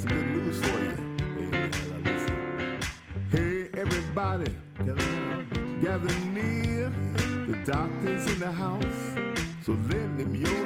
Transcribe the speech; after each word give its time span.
some 0.00 0.08
good 0.08 0.26
news 0.28 0.58
for 0.64 0.78
you. 0.82 0.96
Hey, 3.30 3.68
everybody, 3.78 4.50
gather 5.82 6.14
near. 6.32 6.90
The 7.46 7.56
doctor's 7.66 8.26
in 8.32 8.38
the 8.38 8.50
house, 8.50 9.02
so 9.62 9.72
lend 9.72 10.20
him 10.20 10.34
your 10.34 10.59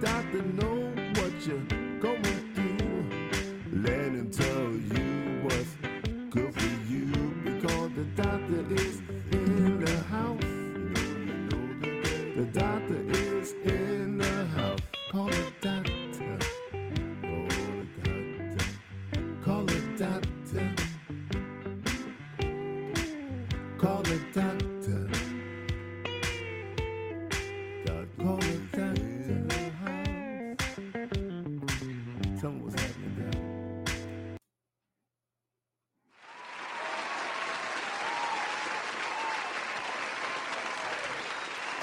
doctor 0.00 0.42
know 0.42 0.75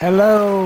Hello 0.05 0.65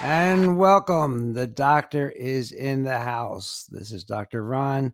and 0.00 0.58
welcome. 0.58 1.32
The 1.32 1.46
doctor 1.46 2.10
is 2.10 2.50
in 2.50 2.82
the 2.82 2.98
house. 2.98 3.68
This 3.70 3.92
is 3.92 4.02
Dr. 4.02 4.44
Ron, 4.44 4.92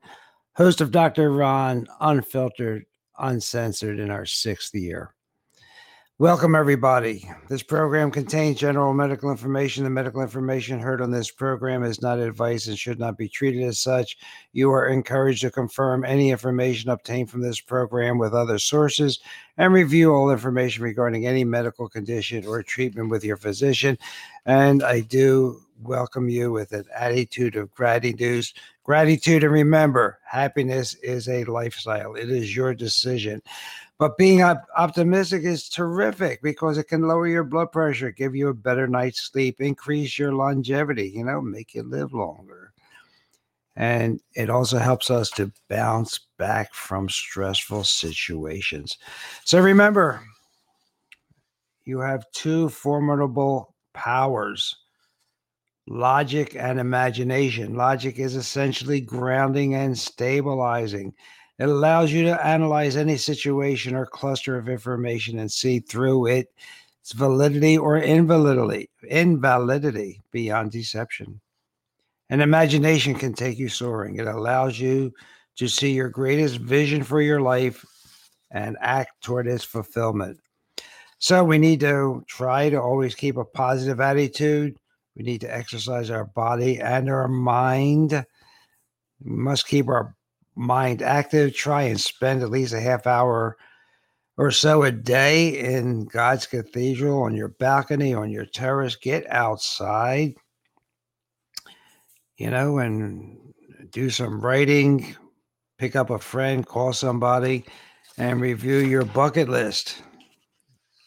host 0.54 0.82
of 0.82 0.90
Dr. 0.90 1.32
Ron, 1.32 1.86
unfiltered, 2.00 2.84
uncensored 3.18 3.98
in 3.98 4.10
our 4.10 4.26
sixth 4.26 4.74
year. 4.74 5.14
Welcome, 6.20 6.54
everybody. 6.54 7.28
This 7.48 7.64
program 7.64 8.12
contains 8.12 8.60
general 8.60 8.94
medical 8.94 9.32
information. 9.32 9.82
The 9.82 9.90
medical 9.90 10.22
information 10.22 10.78
heard 10.78 11.00
on 11.00 11.10
this 11.10 11.28
program 11.28 11.82
is 11.82 12.00
not 12.00 12.20
advice 12.20 12.68
and 12.68 12.78
should 12.78 13.00
not 13.00 13.18
be 13.18 13.28
treated 13.28 13.64
as 13.64 13.80
such. 13.80 14.16
You 14.52 14.70
are 14.70 14.86
encouraged 14.86 15.40
to 15.40 15.50
confirm 15.50 16.04
any 16.04 16.30
information 16.30 16.88
obtained 16.88 17.30
from 17.30 17.40
this 17.40 17.60
program 17.60 18.16
with 18.16 18.32
other 18.32 18.60
sources 18.60 19.18
and 19.56 19.72
review 19.72 20.14
all 20.14 20.30
information 20.30 20.84
regarding 20.84 21.26
any 21.26 21.42
medical 21.42 21.88
condition 21.88 22.46
or 22.46 22.62
treatment 22.62 23.10
with 23.10 23.24
your 23.24 23.36
physician. 23.36 23.98
And 24.46 24.84
I 24.84 25.00
do 25.00 25.63
welcome 25.82 26.28
you 26.28 26.52
with 26.52 26.72
an 26.72 26.84
attitude 26.94 27.56
of 27.56 27.70
gratitude. 27.72 28.46
Gratitude, 28.84 29.44
and 29.44 29.52
remember, 29.52 30.18
happiness 30.26 30.94
is 31.02 31.28
a 31.28 31.44
lifestyle. 31.44 32.14
It 32.14 32.30
is 32.30 32.54
your 32.54 32.74
decision. 32.74 33.42
But 33.98 34.18
being 34.18 34.42
op- 34.42 34.66
optimistic 34.76 35.44
is 35.44 35.68
terrific 35.68 36.42
because 36.42 36.78
it 36.78 36.88
can 36.88 37.02
lower 37.02 37.26
your 37.26 37.44
blood 37.44 37.72
pressure, 37.72 38.10
give 38.10 38.34
you 38.34 38.48
a 38.48 38.54
better 38.54 38.86
night's 38.86 39.22
sleep, 39.22 39.60
increase 39.60 40.18
your 40.18 40.34
longevity, 40.34 41.08
you 41.08 41.24
know, 41.24 41.40
make 41.40 41.74
you 41.74 41.82
live 41.82 42.12
longer. 42.12 42.72
And 43.76 44.20
it 44.34 44.50
also 44.50 44.78
helps 44.78 45.10
us 45.10 45.30
to 45.30 45.52
bounce 45.68 46.20
back 46.38 46.74
from 46.74 47.08
stressful 47.08 47.84
situations. 47.84 48.98
So 49.44 49.60
remember, 49.60 50.22
you 51.84 51.98
have 52.00 52.30
two 52.32 52.68
formidable 52.68 53.74
powers 53.92 54.76
logic 55.86 56.56
and 56.56 56.78
imagination. 56.78 57.74
Logic 57.74 58.18
is 58.18 58.36
essentially 58.36 59.00
grounding 59.00 59.74
and 59.74 59.96
stabilizing. 59.96 61.14
It 61.58 61.68
allows 61.68 62.12
you 62.12 62.24
to 62.24 62.46
analyze 62.46 62.96
any 62.96 63.16
situation 63.16 63.94
or 63.94 64.06
cluster 64.06 64.56
of 64.56 64.68
information 64.68 65.38
and 65.38 65.50
see 65.50 65.80
through 65.80 66.26
it 66.26 66.52
its 67.00 67.12
validity 67.12 67.76
or 67.76 67.98
invalidity, 67.98 68.88
invalidity 69.06 70.22
beyond 70.30 70.72
deception. 70.72 71.38
And 72.30 72.40
imagination 72.40 73.14
can 73.14 73.34
take 73.34 73.58
you 73.58 73.68
soaring. 73.68 74.16
It 74.16 74.26
allows 74.26 74.80
you 74.80 75.12
to 75.56 75.68
see 75.68 75.92
your 75.92 76.08
greatest 76.08 76.56
vision 76.56 77.02
for 77.02 77.20
your 77.20 77.42
life 77.42 77.84
and 78.50 78.78
act 78.80 79.22
toward 79.22 79.46
its 79.46 79.64
fulfillment. 79.64 80.40
So 81.18 81.44
we 81.44 81.58
need 81.58 81.80
to 81.80 82.24
try 82.26 82.70
to 82.70 82.80
always 82.80 83.14
keep 83.14 83.36
a 83.36 83.44
positive 83.44 84.00
attitude. 84.00 84.76
We 85.16 85.22
need 85.22 85.40
to 85.42 85.54
exercise 85.54 86.10
our 86.10 86.24
body 86.24 86.80
and 86.80 87.08
our 87.08 87.28
mind. 87.28 88.12
We 88.12 89.30
must 89.30 89.68
keep 89.68 89.88
our 89.88 90.16
mind 90.56 91.02
active. 91.02 91.54
Try 91.54 91.82
and 91.82 92.00
spend 92.00 92.42
at 92.42 92.50
least 92.50 92.72
a 92.74 92.80
half 92.80 93.06
hour 93.06 93.56
or 94.36 94.50
so 94.50 94.82
a 94.82 94.90
day 94.90 95.50
in 95.50 96.06
God's 96.06 96.46
cathedral, 96.46 97.22
on 97.22 97.34
your 97.34 97.48
balcony, 97.48 98.14
on 98.14 98.30
your 98.30 98.46
terrace. 98.46 98.96
Get 98.96 99.30
outside, 99.30 100.34
you 102.36 102.50
know, 102.50 102.78
and 102.78 103.38
do 103.90 104.10
some 104.10 104.40
writing. 104.40 105.14
Pick 105.78 105.94
up 105.94 106.10
a 106.10 106.18
friend, 106.18 106.66
call 106.66 106.92
somebody, 106.92 107.64
and 108.18 108.40
review 108.40 108.78
your 108.78 109.04
bucket 109.04 109.48
list. 109.48 110.02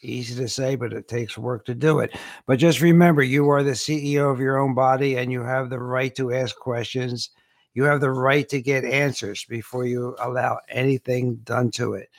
Easy 0.00 0.34
to 0.36 0.48
say, 0.48 0.76
but 0.76 0.92
it 0.92 1.08
takes 1.08 1.36
work 1.36 1.64
to 1.64 1.74
do 1.74 1.98
it. 1.98 2.16
But 2.46 2.58
just 2.60 2.80
remember, 2.80 3.22
you 3.22 3.48
are 3.50 3.64
the 3.64 3.72
CEO 3.72 4.30
of 4.30 4.38
your 4.38 4.58
own 4.58 4.74
body 4.74 5.16
and 5.16 5.32
you 5.32 5.42
have 5.42 5.70
the 5.70 5.80
right 5.80 6.14
to 6.14 6.32
ask 6.32 6.56
questions. 6.56 7.30
You 7.74 7.84
have 7.84 8.00
the 8.00 8.10
right 8.10 8.48
to 8.48 8.62
get 8.62 8.84
answers 8.84 9.44
before 9.44 9.86
you 9.86 10.16
allow 10.20 10.58
anything 10.68 11.36
done 11.44 11.70
to 11.72 11.94
it. 11.94 12.10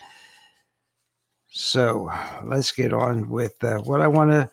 So 1.47 2.11
let's 2.43 2.71
get 2.71 2.93
on 2.93 3.29
with 3.29 3.61
uh, 3.63 3.77
what 3.79 4.01
I 4.01 4.07
want 4.07 4.31
to 4.31 4.49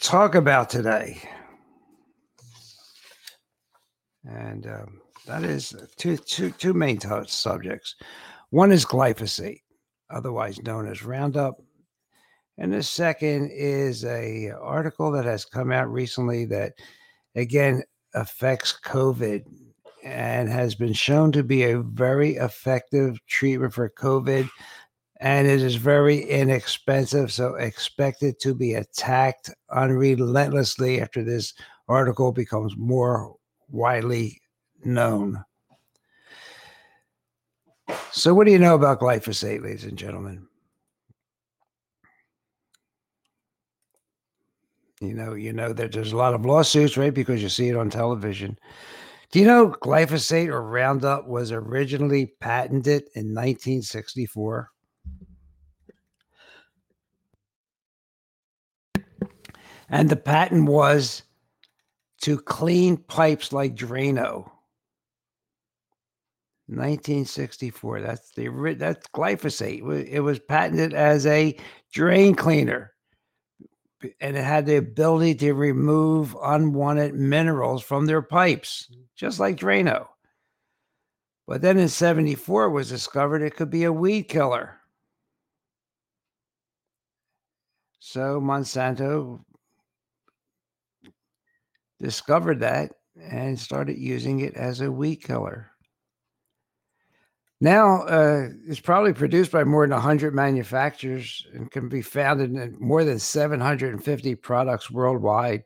talk 0.00 0.34
about 0.34 0.70
today. 0.70 1.20
And 4.24 4.66
um, 4.66 5.00
that 5.26 5.42
is 5.42 5.74
two, 5.96 6.16
two, 6.16 6.50
two 6.50 6.74
main 6.74 6.98
to- 6.98 7.26
subjects. 7.26 7.96
One 8.50 8.72
is 8.72 8.84
glyphosate, 8.84 9.62
otherwise 10.10 10.62
known 10.62 10.86
as 10.86 11.02
Roundup. 11.02 11.60
And 12.58 12.72
the 12.72 12.82
second 12.82 13.50
is 13.52 14.04
a 14.04 14.50
article 14.60 15.12
that 15.12 15.24
has 15.24 15.44
come 15.44 15.70
out 15.70 15.90
recently 15.92 16.44
that 16.46 16.74
again 17.36 17.84
affects 18.14 18.76
COVID 18.84 19.44
and 20.04 20.48
has 20.48 20.74
been 20.74 20.92
shown 20.92 21.30
to 21.32 21.44
be 21.44 21.62
a 21.64 21.80
very 21.80 22.36
effective 22.36 23.24
treatment 23.26 23.72
for 23.72 23.88
COVID. 23.88 24.48
And 25.20 25.46
it 25.46 25.62
is 25.62 25.76
very 25.76 26.18
inexpensive. 26.18 27.32
So 27.32 27.54
expect 27.54 28.22
it 28.22 28.40
to 28.40 28.54
be 28.54 28.74
attacked 28.74 29.50
unrelentlessly 29.70 31.00
after 31.00 31.22
this 31.22 31.54
article 31.86 32.32
becomes 32.32 32.76
more 32.76 33.36
widely 33.68 34.40
known. 34.84 35.44
So, 38.10 38.34
what 38.34 38.46
do 38.46 38.52
you 38.52 38.58
know 38.58 38.74
about 38.74 39.00
glyphosate, 39.00 39.62
ladies 39.62 39.84
and 39.84 39.96
gentlemen? 39.96 40.47
You 45.00 45.14
know, 45.14 45.34
you 45.34 45.52
know 45.52 45.72
that 45.72 45.92
there's 45.92 46.12
a 46.12 46.16
lot 46.16 46.34
of 46.34 46.44
lawsuits, 46.44 46.96
right? 46.96 47.14
Because 47.14 47.42
you 47.42 47.48
see 47.48 47.68
it 47.68 47.76
on 47.76 47.88
television. 47.90 48.58
Do 49.30 49.38
you 49.38 49.46
know 49.46 49.70
glyphosate 49.82 50.48
or 50.48 50.62
Roundup 50.62 51.28
was 51.28 51.52
originally 51.52 52.34
patented 52.40 53.04
in 53.14 53.34
1964? 53.34 54.70
And 59.90 60.08
the 60.08 60.16
patent 60.16 60.68
was 60.68 61.22
to 62.22 62.38
clean 62.38 62.96
pipes 62.96 63.52
like 63.52 63.74
Drano. 63.74 64.50
1964. 66.68 68.02
That's 68.02 68.30
the 68.32 68.48
that 68.78 69.10
glyphosate. 69.12 70.06
It 70.06 70.20
was 70.20 70.38
patented 70.38 70.92
as 70.92 71.24
a 71.26 71.56
drain 71.92 72.34
cleaner 72.34 72.92
and 74.20 74.36
it 74.36 74.44
had 74.44 74.66
the 74.66 74.76
ability 74.76 75.34
to 75.36 75.52
remove 75.54 76.36
unwanted 76.42 77.14
minerals 77.14 77.82
from 77.82 78.06
their 78.06 78.22
pipes, 78.22 78.88
just 79.16 79.40
like 79.40 79.56
Drano. 79.56 80.08
But 81.46 81.62
then 81.62 81.78
in 81.78 81.88
74 81.88 82.66
it 82.66 82.70
was 82.70 82.88
discovered 82.88 83.42
it 83.42 83.56
could 83.56 83.70
be 83.70 83.84
a 83.84 83.92
weed 83.92 84.24
killer. 84.24 84.76
So 88.00 88.40
Monsanto 88.40 89.44
discovered 92.00 92.60
that 92.60 92.92
and 93.20 93.58
started 93.58 93.98
using 93.98 94.40
it 94.40 94.54
as 94.54 94.80
a 94.80 94.92
weed 94.92 95.16
killer. 95.16 95.72
Now, 97.60 98.02
uh, 98.02 98.48
it's 98.66 98.78
probably 98.78 99.12
produced 99.12 99.50
by 99.50 99.64
more 99.64 99.84
than 99.84 99.90
100 99.92 100.32
manufacturers 100.32 101.44
and 101.52 101.70
can 101.70 101.88
be 101.88 102.02
found 102.02 102.40
in 102.40 102.76
more 102.78 103.04
than 103.04 103.18
750 103.18 104.34
products 104.36 104.90
worldwide. 104.90 105.64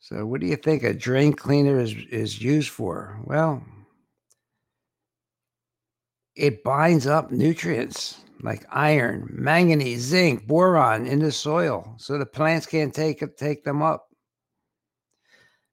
So, 0.00 0.26
what 0.26 0.40
do 0.40 0.46
you 0.46 0.56
think 0.56 0.82
a 0.82 0.92
drain 0.92 1.32
cleaner 1.32 1.80
is, 1.80 1.94
is 2.10 2.40
used 2.40 2.68
for? 2.68 3.18
Well, 3.24 3.64
it 6.36 6.62
binds 6.62 7.06
up 7.06 7.30
nutrients 7.30 8.20
like 8.42 8.66
iron, 8.70 9.26
manganese, 9.32 10.02
zinc, 10.02 10.46
boron 10.46 11.06
in 11.06 11.20
the 11.20 11.32
soil 11.32 11.94
so 11.96 12.18
the 12.18 12.26
plants 12.26 12.66
can't 12.66 12.94
take, 12.94 13.24
take 13.36 13.64
them 13.64 13.82
up. 13.82 14.08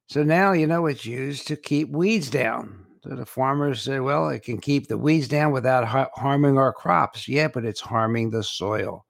So 0.08 0.22
now 0.22 0.52
you 0.52 0.66
know 0.66 0.86
it's 0.86 1.04
used 1.04 1.46
to 1.48 1.56
keep 1.56 1.90
weeds 1.90 2.30
down. 2.30 2.83
The 3.04 3.26
farmers 3.26 3.82
say, 3.82 4.00
well, 4.00 4.28
it 4.30 4.42
can 4.42 4.58
keep 4.58 4.88
the 4.88 4.98
weeds 4.98 5.28
down 5.28 5.52
without 5.52 5.86
ha- 5.86 6.08
harming 6.14 6.58
our 6.58 6.72
crops. 6.72 7.28
Yeah, 7.28 7.48
but 7.48 7.64
it's 7.64 7.80
harming 7.80 8.30
the 8.30 8.42
soil. 8.42 9.04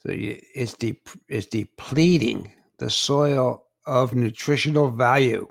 So 0.00 0.10
it's, 0.12 0.74
de- 0.74 1.00
it's 1.28 1.46
depleting 1.46 2.52
the 2.78 2.90
soil 2.90 3.64
of 3.86 4.14
nutritional 4.14 4.90
value. 4.90 5.48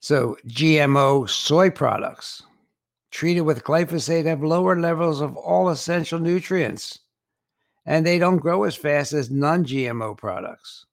So 0.00 0.36
GMO 0.48 1.30
soy 1.30 1.70
products 1.70 2.42
treated 3.12 3.42
with 3.42 3.62
glyphosate 3.62 4.24
have 4.24 4.42
lower 4.42 4.80
levels 4.80 5.20
of 5.20 5.36
all 5.36 5.68
essential 5.68 6.18
nutrients, 6.18 6.98
and 7.86 8.04
they 8.04 8.18
don't 8.18 8.38
grow 8.38 8.64
as 8.64 8.74
fast 8.74 9.12
as 9.12 9.30
non 9.30 9.64
GMO 9.64 10.16
products. 10.16 10.86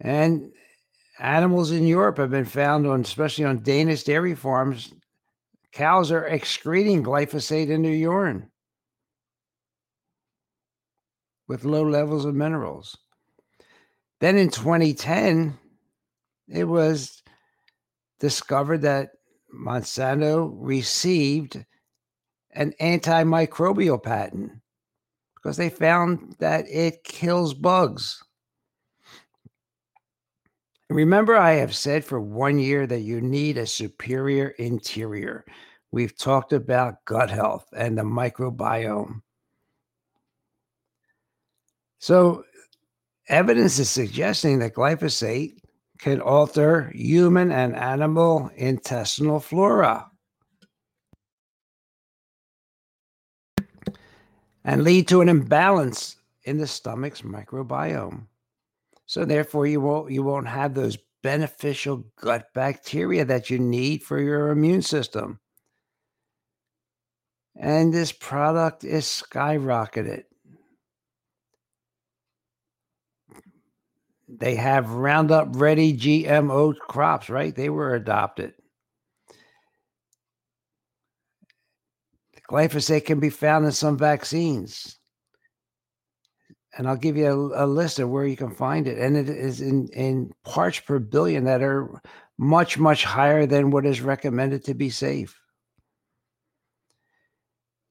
And 0.00 0.52
animals 1.18 1.70
in 1.70 1.86
Europe 1.86 2.18
have 2.18 2.30
been 2.30 2.44
found 2.44 2.86
on, 2.86 3.00
especially 3.00 3.44
on 3.44 3.62
Danish 3.62 4.04
dairy 4.04 4.34
farms, 4.34 4.92
cows 5.72 6.10
are 6.10 6.26
excreting 6.26 7.04
glyphosate 7.04 7.68
in 7.68 7.82
their 7.82 7.92
urine 7.92 8.50
with 11.48 11.64
low 11.64 11.82
levels 11.82 12.24
of 12.24 12.34
minerals. 12.34 12.96
Then 14.20 14.36
in 14.36 14.50
2010, 14.50 15.58
it 16.48 16.64
was 16.64 17.22
discovered 18.18 18.82
that 18.82 19.10
Monsanto 19.52 20.50
received 20.54 21.64
an 22.52 22.72
antimicrobial 22.80 24.02
patent 24.02 24.52
because 25.34 25.56
they 25.56 25.70
found 25.70 26.36
that 26.38 26.66
it 26.68 27.02
kills 27.04 27.54
bugs. 27.54 28.22
Remember, 30.90 31.36
I 31.36 31.52
have 31.52 31.74
said 31.74 32.04
for 32.04 32.20
one 32.20 32.58
year 32.58 32.84
that 32.84 33.02
you 33.02 33.20
need 33.20 33.58
a 33.58 33.66
superior 33.66 34.48
interior. 34.58 35.44
We've 35.92 36.16
talked 36.18 36.52
about 36.52 37.04
gut 37.04 37.30
health 37.30 37.66
and 37.72 37.96
the 37.96 38.02
microbiome. 38.02 39.22
So, 42.00 42.44
evidence 43.28 43.78
is 43.78 43.88
suggesting 43.88 44.58
that 44.58 44.74
glyphosate 44.74 45.58
can 45.98 46.20
alter 46.20 46.90
human 46.92 47.52
and 47.52 47.76
animal 47.76 48.50
intestinal 48.56 49.38
flora 49.38 50.10
and 54.64 54.82
lead 54.82 55.06
to 55.06 55.20
an 55.20 55.28
imbalance 55.28 56.16
in 56.44 56.58
the 56.58 56.66
stomach's 56.66 57.22
microbiome. 57.22 58.26
So 59.10 59.24
therefore, 59.24 59.66
you 59.66 59.80
won't 59.80 60.12
you 60.12 60.22
won't 60.22 60.46
have 60.46 60.72
those 60.72 60.96
beneficial 61.24 62.04
gut 62.14 62.46
bacteria 62.54 63.24
that 63.24 63.50
you 63.50 63.58
need 63.58 64.04
for 64.04 64.20
your 64.20 64.50
immune 64.50 64.82
system. 64.82 65.40
And 67.56 67.92
this 67.92 68.12
product 68.12 68.84
is 68.84 69.06
skyrocketed. 69.06 70.26
They 74.28 74.54
have 74.54 74.92
Roundup 74.92 75.56
Ready 75.56 75.92
GMO 75.92 76.78
crops, 76.78 77.28
right? 77.28 77.52
They 77.52 77.68
were 77.68 77.96
adopted. 77.96 78.54
Glyphosate 82.48 83.06
can 83.06 83.18
be 83.18 83.30
found 83.30 83.64
in 83.64 83.72
some 83.72 83.98
vaccines 83.98 84.99
and 86.76 86.88
I'll 86.88 86.96
give 86.96 87.16
you 87.16 87.26
a, 87.26 87.64
a, 87.64 87.66
list 87.66 87.98
of 87.98 88.10
where 88.10 88.26
you 88.26 88.36
can 88.36 88.54
find 88.54 88.86
it. 88.86 88.98
And 88.98 89.16
it 89.16 89.28
is 89.28 89.60
in, 89.60 89.88
in 89.88 90.32
parts 90.44 90.80
per 90.80 90.98
billion 90.98 91.44
that 91.44 91.62
are 91.62 92.00
much, 92.38 92.78
much 92.78 93.04
higher 93.04 93.46
than 93.46 93.70
what 93.70 93.86
is 93.86 94.00
recommended 94.00 94.64
to 94.64 94.74
be 94.74 94.90
safe. 94.90 95.40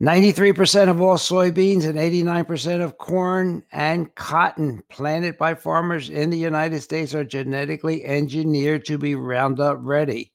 93% 0.01 0.88
of 0.88 1.01
all 1.01 1.17
soybeans 1.17 1.86
and 1.86 2.00
89% 2.00 2.81
of 2.81 2.98
corn 2.98 3.63
and 3.74 4.13
cotton 4.15 4.81
planted 4.89 5.38
by 5.38 5.55
farmers 5.55 6.09
in 6.09 6.29
the 6.29 6.38
United 6.38 6.81
States 6.81 7.13
are 7.13 7.25
genetically 7.25 8.05
engineered 8.05 8.86
to 8.86 8.98
be 8.98 9.15
Roundup 9.15 9.77
ready. 9.81 10.31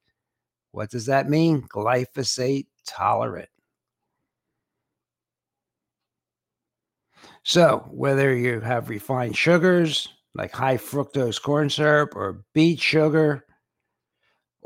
What 0.72 0.90
does 0.90 1.06
that 1.06 1.30
mean? 1.30 1.62
Glyphosate 1.62 2.66
tolerant. 2.86 3.48
So, 7.46 7.86
whether 7.90 8.34
you 8.34 8.60
have 8.60 8.88
refined 8.88 9.36
sugars 9.36 10.08
like 10.34 10.50
high 10.50 10.78
fructose 10.78 11.40
corn 11.40 11.68
syrup 11.68 12.16
or 12.16 12.42
beet 12.54 12.80
sugar, 12.80 13.44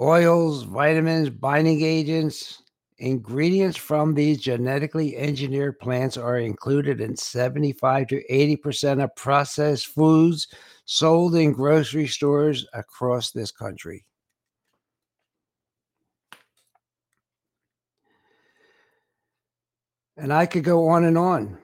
oils, 0.00 0.62
vitamins, 0.62 1.28
binding 1.28 1.82
agents, 1.82 2.62
ingredients 2.98 3.76
from 3.76 4.14
these 4.14 4.38
genetically 4.38 5.16
engineered 5.16 5.80
plants 5.80 6.16
are 6.16 6.38
included 6.38 7.00
in 7.00 7.16
75 7.16 8.06
to 8.06 8.22
80% 8.30 9.02
of 9.02 9.14
processed 9.16 9.88
foods 9.88 10.46
sold 10.84 11.34
in 11.34 11.52
grocery 11.52 12.06
stores 12.06 12.64
across 12.74 13.32
this 13.32 13.50
country. 13.50 14.04
And 20.16 20.32
I 20.32 20.46
could 20.46 20.62
go 20.62 20.86
on 20.86 21.04
and 21.04 21.18
on. 21.18 21.58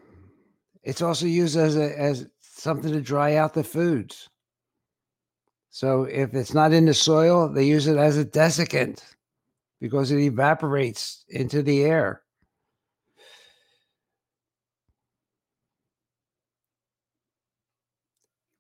It's 0.84 1.02
also 1.02 1.26
used 1.26 1.56
as 1.56 1.76
a 1.76 1.98
as 1.98 2.26
something 2.40 2.92
to 2.92 3.00
dry 3.00 3.36
out 3.36 3.54
the 3.54 3.64
foods. 3.64 4.28
So 5.70 6.04
if 6.04 6.34
it's 6.34 6.54
not 6.54 6.72
in 6.72 6.84
the 6.84 6.94
soil, 6.94 7.48
they 7.48 7.64
use 7.64 7.88
it 7.88 7.96
as 7.96 8.16
a 8.16 8.24
desiccant 8.24 9.02
because 9.80 10.10
it 10.12 10.20
evaporates 10.20 11.24
into 11.28 11.62
the 11.62 11.84
air. 11.84 12.22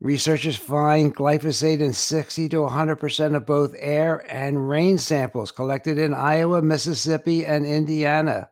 Researchers 0.00 0.56
find 0.56 1.16
glyphosate 1.16 1.80
in 1.80 1.92
60 1.92 2.48
to 2.50 2.56
100% 2.56 3.36
of 3.36 3.46
both 3.46 3.74
air 3.78 4.26
and 4.30 4.68
rain 4.68 4.98
samples 4.98 5.50
collected 5.50 5.98
in 5.98 6.12
Iowa, 6.12 6.60
Mississippi, 6.60 7.46
and 7.46 7.64
Indiana. 7.64 8.50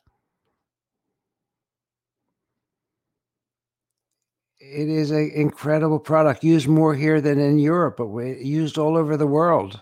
It 4.73 4.89
is 4.89 5.11
an 5.11 5.31
incredible 5.35 5.99
product 6.01 6.45
used 6.45 6.69
more 6.69 6.95
here 6.95 7.21
than 7.21 7.39
in 7.39 7.59
Europe, 7.59 7.97
but 7.99 8.09
used 8.09 8.79
all 8.79 8.97
over 8.97 9.17
the 9.17 9.27
world. 9.27 9.81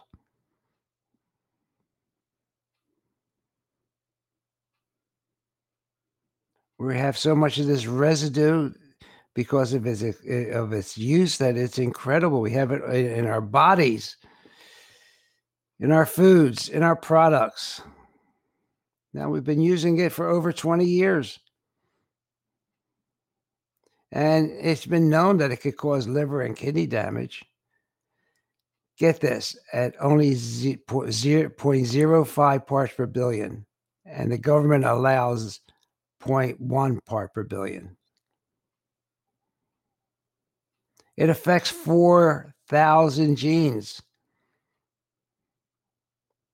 We 6.79 6.97
have 6.99 7.17
so 7.19 7.35
much 7.37 7.59
of 7.59 7.67
this 7.67 7.87
residue 7.87 8.73
because 9.35 9.75
of 9.75 9.87
its 9.87 10.03
of 10.03 10.73
its 10.73 10.99
use 10.99 11.39
that 11.39 11.57
it's 11.57 11.79
incredible. 11.79 12.41
We 12.41 12.53
have 12.53 12.73
it 12.73 12.83
in 12.95 13.27
our 13.27 13.41
bodies. 13.43 14.17
in 15.81 15.93
our 15.93 16.07
foods, 16.07 16.69
in 16.69 16.83
our 16.83 16.97
products. 16.97 17.83
Now, 19.13 19.31
we've 19.31 19.45
been 19.45 19.63
using 19.63 19.99
it 19.99 20.13
for 20.13 20.29
over 20.29 20.53
20 20.53 20.85
years. 20.85 21.41
And 24.13 24.51
it's 24.51 24.87
been 24.87 25.09
known 25.09 25.37
that 25.39 25.53
it 25.53 25.59
could 25.59 25.77
cause 25.77 26.09
liver 26.09 26.43
and 26.43 26.57
kidney 26.57 26.87
damage. 26.87 27.45
Get 28.99 29.21
this 29.21 29.57
at 29.73 29.95
only 30.01 30.33
0.05 30.33 32.67
parts 32.67 32.95
per 32.95 33.07
billion. 33.07 33.65
And 34.05 34.33
the 34.33 34.39
government 34.39 34.85
allows 34.85 35.61
0.1 36.23 36.99
part 37.07 37.33
per 37.33 37.45
billion. 37.45 37.97
It 41.17 41.31
affects 41.31 41.71
4,000 41.71 43.37
genes. 43.37 44.03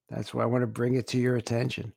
That's 0.08 0.34
why 0.34 0.42
I 0.42 0.46
want 0.46 0.62
to 0.62 0.68
bring 0.68 0.94
it 0.94 1.08
to 1.08 1.18
your 1.18 1.36
attention. 1.36 1.92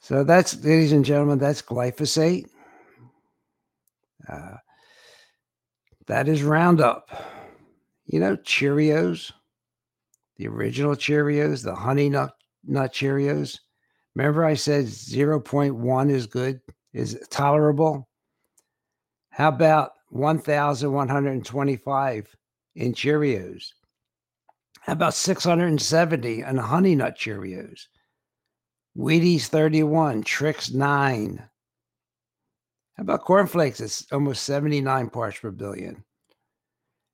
So 0.00 0.24
that's, 0.24 0.64
ladies 0.64 0.92
and 0.92 1.04
gentlemen, 1.04 1.38
that's 1.38 1.62
glyphosate. 1.62 2.48
Uh, 4.28 4.56
that 6.06 6.28
is 6.28 6.42
Roundup. 6.42 7.08
You 8.06 8.20
know, 8.20 8.36
Cheerios, 8.36 9.32
the 10.36 10.46
original 10.48 10.94
Cheerios, 10.94 11.64
the 11.64 11.74
honey 11.74 12.08
nut, 12.08 12.32
nut 12.64 12.92
Cheerios. 12.92 13.58
Remember, 14.14 14.44
I 14.44 14.54
said 14.54 14.84
0.1 14.86 16.10
is 16.10 16.26
good, 16.26 16.60
is 16.92 17.18
tolerable. 17.30 18.08
How 19.30 19.48
about 19.48 19.92
1,125 20.08 22.36
in 22.76 22.94
Cheerios? 22.94 23.72
How 24.80 24.92
about 24.92 25.14
670 25.14 26.42
in 26.42 26.56
Honey 26.56 26.94
Nut 26.94 27.18
Cheerios? 27.18 27.88
Wheaties 28.96 29.48
31, 29.48 30.22
Trix 30.22 30.70
9. 30.70 31.42
How 32.96 33.02
about 33.02 33.24
cornflakes? 33.24 33.80
It's 33.80 34.06
almost 34.10 34.44
79 34.44 35.10
parts 35.10 35.38
per 35.38 35.50
billion. 35.50 36.02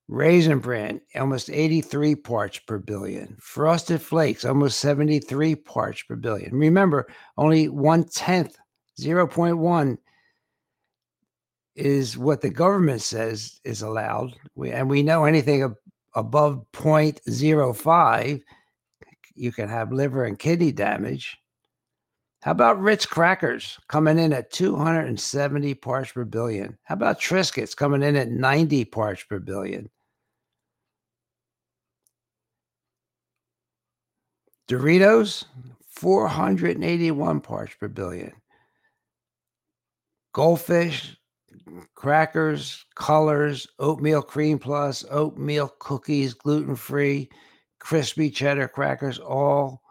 Raisin 0.08 0.58
Bran, 0.58 1.00
almost 1.16 1.50
83 1.50 2.14
parts 2.16 2.58
per 2.58 2.78
billion. 2.78 3.36
Frosted 3.40 4.02
Flakes, 4.02 4.44
almost 4.44 4.78
73 4.80 5.54
parts 5.56 6.02
per 6.02 6.16
billion. 6.16 6.54
Remember, 6.54 7.08
only 7.36 7.68
one 7.68 8.04
tenth, 8.04 8.56
0.1 9.00 9.96
is 11.74 12.18
what 12.18 12.42
the 12.42 12.50
government 12.50 13.00
says 13.00 13.60
is 13.64 13.82
allowed. 13.82 14.36
We, 14.54 14.70
and 14.70 14.90
we 14.90 15.02
know 15.02 15.24
anything 15.24 15.74
above 16.14 16.66
0.05, 16.72 18.42
you 19.34 19.52
can 19.52 19.68
have 19.68 19.92
liver 19.92 20.24
and 20.26 20.38
kidney 20.38 20.72
damage. 20.72 21.38
How 22.42 22.50
about 22.50 22.80
Ritz 22.80 23.06
crackers 23.06 23.78
coming 23.87 24.18
in 24.18 24.32
at 24.32 24.50
270 24.50 25.75
parts 25.75 26.11
per 26.11 26.25
billion? 26.25 26.76
How 26.82 26.94
about 26.94 27.20
Triscuits 27.20 27.76
coming 27.76 28.02
in 28.02 28.16
at 28.16 28.30
90 28.30 28.84
parts 28.87 29.22
per 29.22 29.38
billion? 29.38 29.88
Doritos, 34.68 35.44
481 35.87 37.40
parts 37.42 37.75
per 37.78 37.87
billion. 37.87 38.32
Goldfish, 40.32 41.16
crackers, 41.94 42.84
colors, 42.96 43.68
oatmeal 43.78 44.22
cream 44.22 44.58
plus, 44.58 45.04
oatmeal 45.12 45.72
cookies, 45.78 46.34
gluten 46.34 46.75
free, 46.75 47.28
crispy 47.78 48.30
cheddar 48.30 48.66
crackers, 48.66 49.20
all 49.20 49.81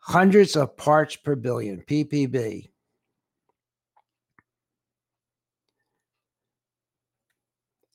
hundreds 0.00 0.56
of 0.56 0.76
parts 0.76 1.16
per 1.16 1.36
billion, 1.36 1.80
ppb. 1.82 2.68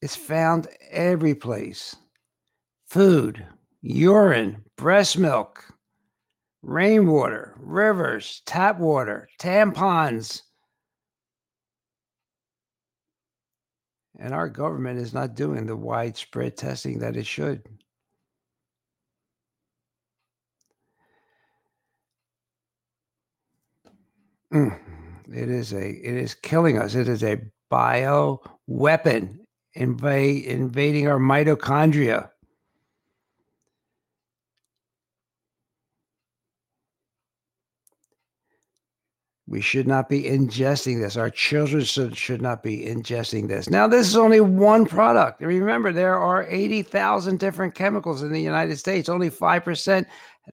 It's 0.01 0.15
found 0.15 0.67
every 0.91 1.35
place 1.35 1.95
food, 2.87 3.45
urine, 3.81 4.63
breast 4.77 5.17
milk, 5.17 5.65
rainwater, 6.61 7.55
rivers, 7.57 8.41
tap 8.45 8.79
water, 8.79 9.27
tampons, 9.39 10.41
And 14.19 14.33
our 14.33 14.47
government 14.47 14.99
is 14.99 15.13
not 15.13 15.35
doing 15.35 15.65
the 15.65 15.75
widespread 15.75 16.55
testing 16.55 16.99
that 16.99 17.17
it 17.17 17.25
should. 17.25 17.67
Mm. 24.55 24.79
It 25.33 25.49
is 25.49 25.73
a 25.73 25.89
it 25.89 26.15
is 26.15 26.33
killing 26.33 26.77
us. 26.77 26.95
It 26.95 27.09
is 27.09 27.23
a 27.23 27.41
bio 27.69 28.39
weapon 28.67 29.45
invade, 29.73 30.45
invading 30.45 31.09
our 31.09 31.19
mitochondria. 31.19 32.29
We 39.47 39.61
should 39.61 39.87
not 39.87 40.09
be 40.09 40.23
ingesting 40.23 41.01
this. 41.01 41.17
Our 41.17 41.29
children 41.29 41.83
should, 41.83 42.17
should 42.17 42.41
not 42.41 42.63
be 42.63 42.85
ingesting 42.85 43.47
this. 43.47 43.69
Now, 43.69 43.87
this 43.87 44.07
is 44.07 44.17
only 44.17 44.41
one 44.41 44.85
product. 44.87 45.39
Remember, 45.39 45.93
there 45.93 46.17
are 46.17 46.47
80,000 46.49 47.39
different 47.39 47.75
chemicals 47.75 48.23
in 48.23 48.31
the 48.31 48.41
United 48.41 48.77
States, 48.77 49.07
only 49.07 49.29
5% 49.29 50.05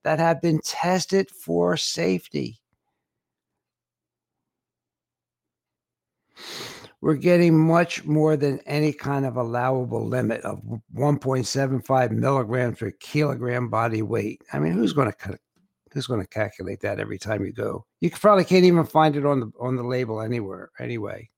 that 0.05 0.19
have 0.19 0.43
been 0.43 0.61
tested 0.63 1.31
for 1.31 1.77
safety. 1.79 2.62
We're 7.01 7.15
getting 7.17 7.59
much 7.59 8.05
more 8.05 8.37
than 8.37 8.61
any 8.61 8.93
kind 8.93 9.27
of 9.27 9.37
allowable 9.37 10.07
limit 10.07 10.41
of 10.43 10.63
1.75 10.95 12.11
milligrams 12.13 12.79
per 12.79 12.93
kilogram 12.93 13.69
body 13.69 14.03
weight. 14.03 14.43
I 14.53 14.61
mean, 14.61 14.73
who's 14.73 14.93
going 14.93 15.11
to 15.11 15.39
who's 15.93 16.07
going 16.07 16.21
to 16.21 16.27
calculate 16.29 16.81
that 16.81 17.01
every 17.01 17.19
time 17.19 17.45
you 17.45 17.53
go? 17.53 17.85
You 18.01 18.11
probably 18.11 18.45
can't 18.45 18.65
even 18.65 18.85
find 18.85 19.17
it 19.17 19.27
on 19.27 19.41
the 19.41 19.51
on 19.59 19.77
the 19.77 19.83
label 19.83 20.21
anywhere 20.21 20.71
anyway. 20.79 21.29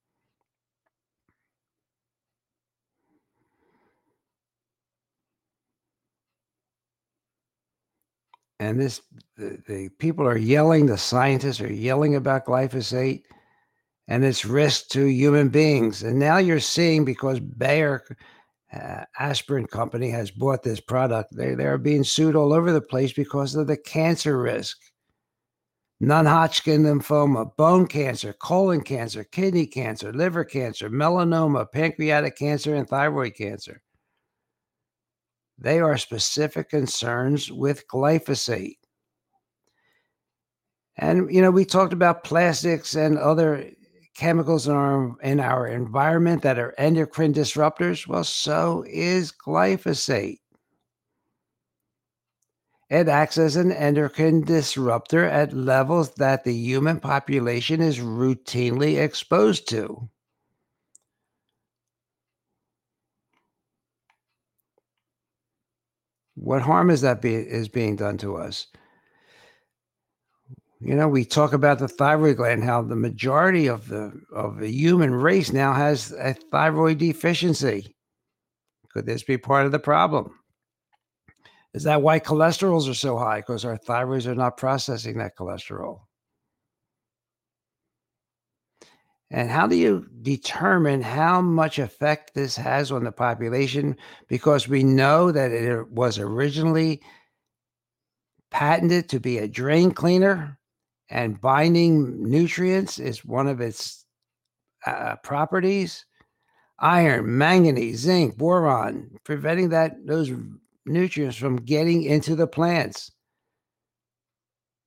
And 8.60 8.80
this, 8.80 9.02
the, 9.36 9.60
the 9.66 9.88
people 9.98 10.26
are 10.26 10.38
yelling, 10.38 10.86
the 10.86 10.96
scientists 10.96 11.60
are 11.60 11.72
yelling 11.72 12.14
about 12.14 12.46
glyphosate 12.46 13.24
and 14.08 14.24
its 14.24 14.44
risk 14.44 14.88
to 14.88 15.06
human 15.06 15.48
beings. 15.48 16.02
And 16.02 16.18
now 16.18 16.36
you're 16.36 16.60
seeing 16.60 17.04
because 17.04 17.40
Bayer 17.40 18.04
uh, 18.72 19.04
aspirin 19.18 19.66
company 19.66 20.10
has 20.10 20.30
bought 20.30 20.62
this 20.62 20.80
product. 20.80 21.34
They 21.34 21.54
they're 21.54 21.78
being 21.78 22.04
sued 22.04 22.36
all 22.36 22.52
over 22.52 22.72
the 22.72 22.80
place 22.80 23.12
because 23.12 23.54
of 23.54 23.66
the 23.66 23.76
cancer 23.76 24.40
risk. 24.40 24.78
Non-Hodgkin 26.00 26.82
lymphoma, 26.82 27.56
bone 27.56 27.86
cancer, 27.86 28.34
colon 28.34 28.82
cancer, 28.82 29.24
kidney 29.24 29.66
cancer, 29.66 30.12
liver 30.12 30.44
cancer, 30.44 30.90
melanoma, 30.90 31.70
pancreatic 31.70 32.36
cancer, 32.36 32.74
and 32.74 32.86
thyroid 32.88 33.34
cancer. 33.34 33.80
They 35.56 35.78
are 35.78 35.96
specific 35.96 36.68
concerns 36.68 37.50
with 37.50 37.86
glyphosate. 37.86 38.78
And 40.96 41.32
you 41.32 41.40
know, 41.40 41.50
we 41.50 41.64
talked 41.64 41.92
about 41.92 42.24
plastics 42.24 42.96
and 42.96 43.16
other 43.16 43.70
chemicals 44.14 44.66
in 44.68 44.74
our 44.74 45.16
in 45.22 45.40
our 45.40 45.66
environment 45.66 46.42
that 46.42 46.58
are 46.58 46.74
endocrine 46.78 47.34
disruptors, 47.34 48.06
well, 48.06 48.24
so 48.24 48.84
is 48.88 49.32
glyphosate. 49.32 50.38
It 52.90 53.08
acts 53.08 53.38
as 53.38 53.56
an 53.56 53.72
endocrine 53.72 54.42
disruptor 54.42 55.24
at 55.24 55.52
levels 55.52 56.14
that 56.14 56.44
the 56.44 56.54
human 56.54 57.00
population 57.00 57.80
is 57.80 57.98
routinely 57.98 59.02
exposed 59.02 59.68
to. 59.70 60.08
What 66.36 66.62
harm 66.62 66.90
is 66.90 67.00
that 67.00 67.22
be, 67.22 67.34
is 67.34 67.68
being 67.68 67.96
done 67.96 68.18
to 68.18 68.36
us? 68.36 68.66
You 70.84 70.94
know, 70.94 71.08
we 71.08 71.24
talk 71.24 71.54
about 71.54 71.78
the 71.78 71.88
thyroid 71.88 72.36
gland, 72.36 72.62
how 72.62 72.82
the 72.82 72.94
majority 72.94 73.68
of 73.68 73.88
the 73.88 74.12
of 74.34 74.58
the 74.58 74.70
human 74.70 75.14
race 75.14 75.50
now 75.50 75.72
has 75.72 76.12
a 76.12 76.34
thyroid 76.34 76.98
deficiency. 76.98 77.96
Could 78.92 79.06
this 79.06 79.22
be 79.22 79.38
part 79.38 79.64
of 79.64 79.72
the 79.72 79.78
problem? 79.78 80.38
Is 81.72 81.84
that 81.84 82.02
why 82.02 82.20
cholesterols 82.20 82.88
are 82.90 82.94
so 82.94 83.16
high? 83.16 83.38
Because 83.38 83.64
our 83.64 83.78
thyroids 83.78 84.26
are 84.26 84.34
not 84.34 84.58
processing 84.58 85.16
that 85.18 85.36
cholesterol. 85.38 86.00
And 89.30 89.50
how 89.50 89.66
do 89.66 89.76
you 89.76 90.06
determine 90.20 91.00
how 91.00 91.40
much 91.40 91.78
effect 91.78 92.34
this 92.34 92.56
has 92.56 92.92
on 92.92 93.04
the 93.04 93.10
population? 93.10 93.96
Because 94.28 94.68
we 94.68 94.84
know 94.84 95.32
that 95.32 95.50
it 95.50 95.90
was 95.90 96.18
originally 96.18 97.00
patented 98.50 99.08
to 99.08 99.18
be 99.18 99.38
a 99.38 99.48
drain 99.48 99.90
cleaner, 99.90 100.58
and 101.10 101.40
binding 101.40 102.22
nutrients 102.22 102.98
is 102.98 103.24
one 103.24 103.46
of 103.46 103.60
its 103.60 104.04
uh, 104.86 105.16
properties. 105.22 106.04
Iron, 106.80 107.38
manganese, 107.38 108.00
zinc, 108.00 108.36
boron, 108.36 109.16
preventing 109.24 109.68
that 109.70 109.94
those 110.06 110.32
nutrients 110.86 111.36
from 111.36 111.56
getting 111.56 112.02
into 112.02 112.34
the 112.34 112.46
plants. 112.46 113.12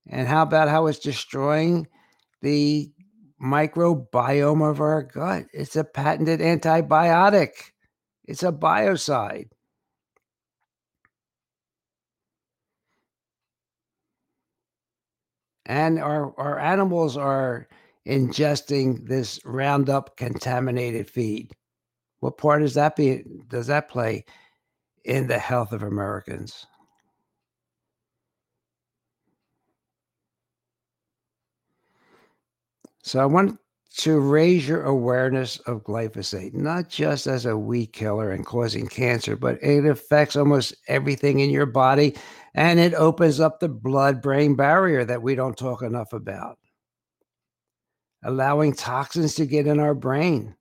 And 0.10 0.28
how 0.28 0.44
about 0.44 0.70
how 0.70 0.88
it's 0.88 1.00
destroying 1.00 1.88
the 2.42 2.92
microbiome 3.42 4.70
of 4.70 4.82
our 4.82 5.04
gut? 5.04 5.46
It's 5.54 5.76
a 5.76 5.84
patented 5.84 6.40
antibiotic. 6.40 7.52
It's 8.26 8.44
a 8.44 8.52
biocide. 8.52 9.50
And 15.68 16.00
our, 16.00 16.34
our 16.40 16.58
animals 16.60 17.18
are 17.18 17.68
ingesting 18.08 19.06
this 19.06 19.40
Roundup 19.46 20.16
contaminated 20.16 21.10
feed. 21.10 21.52
What 22.22 22.38
part 22.38 22.62
does 22.62 22.74
that 22.76 22.96
be 22.96 23.24
does 23.50 23.68
that 23.68 23.90
play 23.90 24.26
in 25.04 25.28
the 25.28 25.38
health 25.38 25.74
of 25.74 25.84
Americans? 25.84 26.66
So 33.04 33.20
I 33.20 33.26
want 33.26 33.60
to 33.96 34.20
raise 34.20 34.68
your 34.68 34.84
awareness 34.84 35.58
of 35.60 35.84
glyphosate, 35.84 36.54
not 36.54 36.90
just 36.90 37.26
as 37.26 37.46
a 37.46 37.58
weed 37.58 37.94
killer 37.94 38.32
and 38.32 38.46
causing 38.46 38.88
cancer, 38.88 39.36
but 39.36 39.58
it 39.64 39.86
affects 39.86 40.36
almost 40.36 40.76
everything 40.88 41.40
in 41.40 41.50
your 41.50 41.66
body 41.66 42.16
and 42.54 42.80
it 42.80 42.94
opens 42.94 43.40
up 43.40 43.60
the 43.60 43.70
blood 43.70 44.22
brain 44.22 44.56
barrier 44.56 45.06
that 45.06 45.22
we 45.22 45.36
don't 45.36 45.58
talk 45.58 45.82
enough 45.82 46.12
about, 46.14 46.58
allowing 48.24 48.74
toxins 48.74 49.36
to 49.36 49.46
get 49.46 49.68
in 49.68 49.80
our 49.80 49.96
brain. 49.96 50.56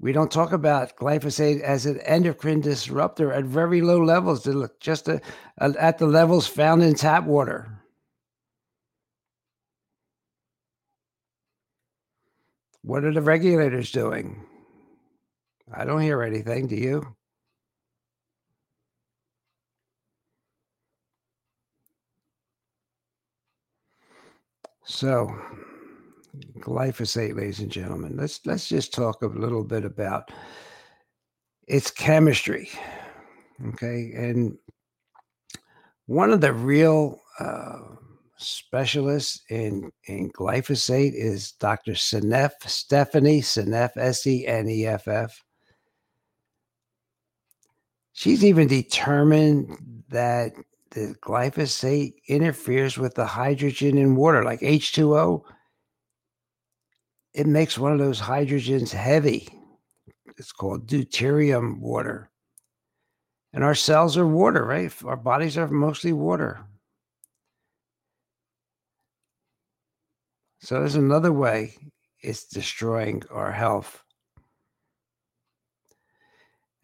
We 0.00 0.12
don't 0.12 0.32
talk 0.32 0.52
about 0.52 0.96
glyphosate 0.96 1.60
as 1.60 1.86
an 1.86 2.00
endocrine 2.00 2.60
disruptor 2.60 3.32
at 3.32 3.44
very 3.44 3.82
low 3.82 4.02
levels, 4.02 4.48
just 4.80 5.08
at 5.08 5.98
the 5.98 6.06
levels 6.06 6.48
found 6.48 6.82
in 6.82 6.94
tap 6.94 7.24
water. 7.24 7.81
What 12.82 13.04
are 13.04 13.12
the 13.12 13.22
regulators 13.22 13.92
doing? 13.92 14.44
I 15.72 15.84
don't 15.84 16.00
hear 16.02 16.22
anything. 16.22 16.66
Do 16.66 16.76
you? 16.76 17.16
So, 24.84 25.30
glyphosate, 26.58 27.36
ladies 27.36 27.60
and 27.60 27.70
gentlemen. 27.70 28.16
Let's 28.16 28.44
let's 28.44 28.68
just 28.68 28.92
talk 28.92 29.22
a 29.22 29.26
little 29.26 29.64
bit 29.64 29.84
about 29.84 30.30
its 31.68 31.90
chemistry. 31.90 32.68
Okay, 33.68 34.12
and 34.14 34.58
one 36.06 36.32
of 36.32 36.40
the 36.40 36.52
real 36.52 37.20
uh, 37.38 37.78
specialist 38.42 39.42
in, 39.48 39.82
mm-hmm. 39.82 40.12
in 40.12 40.32
glyphosate 40.32 41.14
is 41.14 41.52
Dr. 41.52 41.92
Seneff, 41.92 42.52
Stephanie 42.64 43.40
Seneff, 43.40 43.96
S 43.96 44.26
E 44.26 44.46
N 44.46 44.68
E 44.68 44.86
F 44.86 45.08
F. 45.08 45.44
She's 48.12 48.44
even 48.44 48.68
determined 48.68 50.04
that 50.10 50.52
the 50.90 51.14
glyphosate 51.22 52.14
interferes 52.28 52.98
with 52.98 53.14
the 53.14 53.24
hydrogen 53.24 53.96
in 53.96 54.16
water, 54.16 54.44
like 54.44 54.60
H2O. 54.60 55.42
It 57.32 57.46
makes 57.46 57.78
one 57.78 57.92
of 57.92 57.98
those 57.98 58.20
hydrogens 58.20 58.90
heavy. 58.90 59.48
It's 60.36 60.52
called 60.52 60.86
deuterium 60.86 61.80
water. 61.80 62.30
And 63.54 63.64
our 63.64 63.74
cells 63.74 64.16
are 64.18 64.26
water, 64.26 64.64
right? 64.64 64.92
Our 65.04 65.16
bodies 65.16 65.56
are 65.56 65.68
mostly 65.68 66.12
water. 66.12 66.66
So 70.62 70.78
there's 70.78 70.94
another 70.94 71.32
way 71.32 71.74
it's 72.20 72.44
destroying 72.44 73.24
our 73.32 73.50
health. 73.50 74.04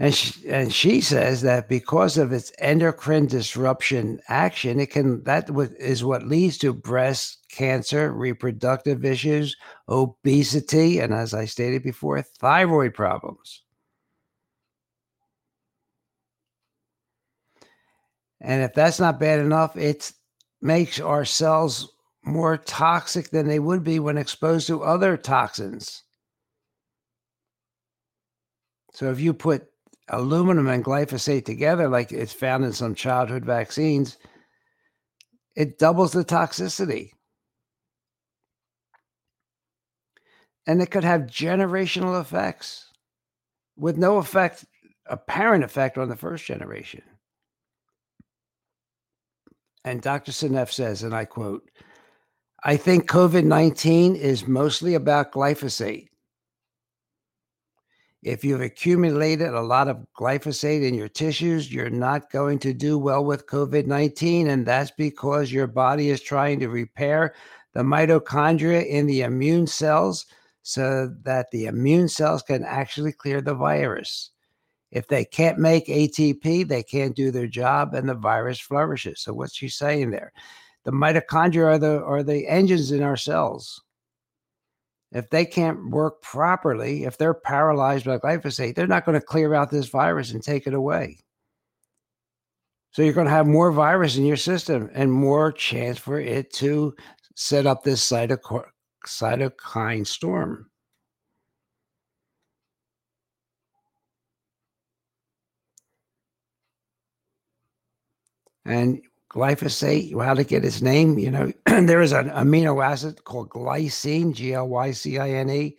And 0.00 0.12
she, 0.12 0.48
and 0.48 0.72
she 0.72 1.00
says 1.00 1.42
that 1.42 1.68
because 1.68 2.18
of 2.18 2.32
its 2.32 2.52
endocrine 2.58 3.26
disruption 3.26 4.20
action, 4.28 4.80
it 4.80 4.90
can 4.90 5.22
that 5.24 5.48
is 5.78 6.04
what 6.04 6.26
leads 6.26 6.58
to 6.58 6.72
breast 6.72 7.38
cancer, 7.50 8.12
reproductive 8.12 9.04
issues, 9.04 9.56
obesity, 9.88 10.98
and 10.98 11.14
as 11.14 11.34
I 11.34 11.44
stated 11.44 11.82
before, 11.82 12.22
thyroid 12.22 12.94
problems. 12.94 13.62
And 18.40 18.62
if 18.62 18.72
that's 18.74 19.00
not 19.00 19.20
bad 19.20 19.40
enough, 19.40 19.76
it 19.76 20.12
makes 20.60 21.00
our 21.00 21.24
cells 21.24 21.92
more 22.24 22.56
toxic 22.56 23.30
than 23.30 23.46
they 23.46 23.58
would 23.58 23.84
be 23.84 23.98
when 24.00 24.18
exposed 24.18 24.66
to 24.66 24.82
other 24.82 25.16
toxins. 25.16 26.02
So 28.92 29.10
if 29.10 29.20
you 29.20 29.32
put 29.32 29.68
aluminum 30.08 30.68
and 30.68 30.84
glyphosate 30.84 31.44
together, 31.44 31.88
like 31.88 32.12
it's 32.12 32.32
found 32.32 32.64
in 32.64 32.72
some 32.72 32.94
childhood 32.94 33.44
vaccines, 33.44 34.16
it 35.54 35.78
doubles 35.78 36.12
the 36.12 36.24
toxicity. 36.24 37.10
And 40.66 40.82
it 40.82 40.90
could 40.90 41.04
have 41.04 41.22
generational 41.22 42.20
effects 42.20 42.92
with 43.76 43.96
no 43.96 44.18
effect, 44.18 44.64
apparent 45.06 45.64
effect 45.64 45.96
on 45.96 46.08
the 46.08 46.16
first 46.16 46.44
generation. 46.44 47.02
And 49.84 50.02
Dr. 50.02 50.32
Seneff 50.32 50.70
says, 50.70 51.02
and 51.02 51.14
I 51.14 51.24
quote, 51.24 51.70
I 52.68 52.76
think 52.76 53.08
COVID 53.08 53.44
19 53.44 54.14
is 54.14 54.46
mostly 54.46 54.94
about 54.94 55.32
glyphosate. 55.32 56.08
If 58.22 58.44
you've 58.44 58.60
accumulated 58.60 59.54
a 59.54 59.62
lot 59.62 59.88
of 59.88 60.04
glyphosate 60.14 60.86
in 60.86 60.92
your 60.92 61.08
tissues, 61.08 61.72
you're 61.72 61.88
not 61.88 62.30
going 62.30 62.58
to 62.58 62.74
do 62.74 62.98
well 62.98 63.24
with 63.24 63.46
COVID 63.46 63.86
19. 63.86 64.48
And 64.48 64.66
that's 64.66 64.90
because 64.90 65.50
your 65.50 65.66
body 65.66 66.10
is 66.10 66.20
trying 66.20 66.60
to 66.60 66.68
repair 66.68 67.34
the 67.72 67.80
mitochondria 67.80 68.86
in 68.86 69.06
the 69.06 69.22
immune 69.22 69.66
cells 69.66 70.26
so 70.62 71.10
that 71.22 71.50
the 71.50 71.64
immune 71.64 72.06
cells 72.06 72.42
can 72.42 72.64
actually 72.64 73.12
clear 73.12 73.40
the 73.40 73.54
virus. 73.54 74.32
If 74.90 75.08
they 75.08 75.24
can't 75.24 75.58
make 75.58 75.86
ATP, 75.86 76.68
they 76.68 76.82
can't 76.82 77.16
do 77.16 77.30
their 77.30 77.46
job 77.46 77.94
and 77.94 78.06
the 78.06 78.14
virus 78.14 78.60
flourishes. 78.60 79.22
So, 79.22 79.32
what's 79.32 79.56
she 79.56 79.70
saying 79.70 80.10
there? 80.10 80.34
The 80.84 80.92
mitochondria 80.92 81.66
are 81.66 81.78
the 81.78 82.02
are 82.04 82.22
the 82.22 82.46
engines 82.48 82.92
in 82.92 83.02
our 83.02 83.16
cells. 83.16 83.82
If 85.12 85.30
they 85.30 85.46
can't 85.46 85.90
work 85.90 86.20
properly, 86.22 87.04
if 87.04 87.16
they're 87.16 87.34
paralyzed 87.34 88.04
by 88.04 88.18
glyphosate, 88.18 88.74
they're 88.74 88.86
not 88.86 89.06
going 89.06 89.18
to 89.18 89.26
clear 89.26 89.54
out 89.54 89.70
this 89.70 89.88
virus 89.88 90.32
and 90.32 90.42
take 90.42 90.66
it 90.66 90.74
away. 90.74 91.18
So 92.92 93.02
you're 93.02 93.14
going 93.14 93.26
to 93.26 93.32
have 93.32 93.46
more 93.46 93.72
virus 93.72 94.16
in 94.16 94.24
your 94.24 94.36
system 94.36 94.90
and 94.94 95.12
more 95.12 95.52
chance 95.52 95.98
for 95.98 96.20
it 96.20 96.52
to 96.54 96.94
set 97.36 97.66
up 97.66 97.84
this 97.84 98.06
cytokine 98.06 100.06
storm. 100.06 100.70
And 108.64 109.00
glyphosate, 109.30 110.08
You 110.08 110.20
how 110.20 110.34
to 110.34 110.44
get 110.44 110.64
its 110.64 110.82
name. 110.82 111.18
You 111.18 111.30
know, 111.30 111.52
there 111.66 112.02
is 112.02 112.12
an 112.12 112.30
amino 112.30 112.84
acid 112.84 113.24
called 113.24 113.50
glycine, 113.50 114.34
G 114.34 114.54
L 114.54 114.68
Y 114.68 114.90
C 114.92 115.18
I 115.18 115.30
N 115.30 115.50
E, 115.50 115.76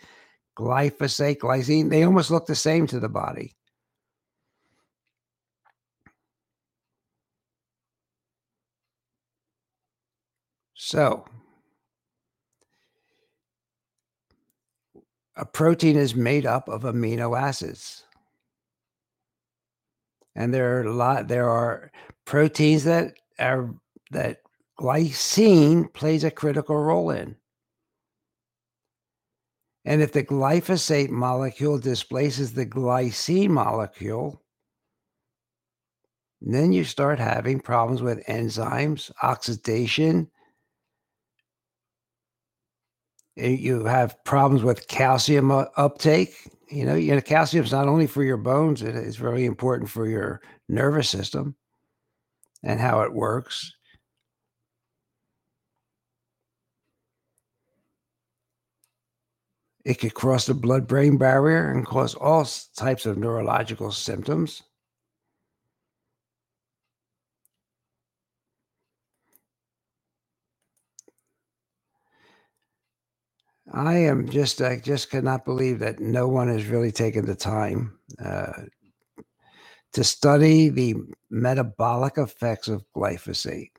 glyphosate, 0.57 1.38
glycine. 1.38 1.89
They 1.89 2.03
almost 2.03 2.31
look 2.31 2.45
the 2.45 2.55
same 2.55 2.88
to 2.88 2.99
the 2.99 3.09
body. 3.09 3.55
So, 10.75 11.25
a 15.35 15.45
protein 15.45 15.97
is 15.97 16.15
made 16.15 16.45
up 16.45 16.67
of 16.67 16.81
amino 16.83 17.39
acids. 17.39 18.03
And 20.35 20.53
there 20.53 20.77
are 20.77 20.83
a 20.83 20.93
lot, 20.93 21.27
there 21.27 21.49
are 21.49 21.91
proteins 22.25 22.85
that 22.85 23.18
that 24.12 24.41
glycine 24.80 25.91
plays 25.93 26.23
a 26.23 26.32
critical 26.32 26.78
role 26.78 27.10
in. 27.12 27.36
And 29.86 30.02
if 30.02 30.12
the 30.12 30.23
glyphosate 30.23 31.10
molecule 31.10 31.80
displaces 31.80 32.54
the 32.54 32.65
glycine 32.65 33.49
molecule, 33.49 34.43
then 36.41 36.71
you 36.71 36.84
start 36.84 37.19
having 37.19 37.60
problems 37.60 38.02
with 38.02 38.25
enzymes, 38.28 39.12
oxidation. 39.23 40.30
Eh, 43.38 43.49
you 43.49 43.84
have 43.86 44.21
problems 44.23 44.63
with 44.63 44.88
calcium 44.88 45.52
uh, 45.52 45.65
uptake. 45.75 46.36
You 46.69 46.86
know, 46.86 46.95
you 46.95 47.15
know, 47.15 47.21
calcium 47.21 47.65
is 47.65 47.71
not 47.71 47.88
only 47.88 48.08
for 48.08 48.23
your 48.23 48.38
bones; 48.38 48.82
it 48.82 48.95
is 48.95 49.15
very 49.15 49.45
important 49.45 49.89
for 49.89 50.08
your 50.08 50.41
nervous 50.67 51.10
system 51.10 51.56
and 52.63 52.80
how 52.80 53.02
it 53.02 53.13
works. 53.13 53.74
It 59.86 59.95
could 59.95 60.13
cross 60.13 60.45
the 60.45 60.54
blood 60.54 60.88
brain 60.88 61.17
barrier 61.17 61.72
and 61.72 61.86
cause 61.86 62.13
all 62.13 62.48
types 62.76 63.06
of 63.06 63.17
neurological 63.17 63.91
symptoms. 63.91 64.62
I 73.72 73.98
am 73.98 74.30
just, 74.30 74.62
I 74.62 74.78
just 74.78 75.12
cannot 75.12 75.45
believe 75.45 75.80
that 75.80 76.00
no 76.00 76.28
one 76.28 76.50
has 76.50 76.65
really 76.65 76.91
taken 76.91 77.26
the 77.26 77.36
time 77.36 78.00
uh, 78.24 78.52
to 79.93 80.04
study 80.04 80.69
the 80.69 80.95
metabolic 81.30 82.17
effects 82.17 82.67
of 82.67 82.86
glyphosate. 82.95 83.71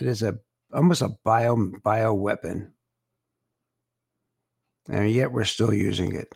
It 0.00 0.06
is 0.06 0.22
a 0.22 0.38
almost 0.72 1.02
a 1.02 1.16
bio 1.24 1.72
bio 1.82 2.14
weapon, 2.14 2.72
and 4.88 5.10
yet 5.10 5.32
we're 5.32 5.44
still 5.44 5.72
using 5.72 6.14
it. 6.14 6.34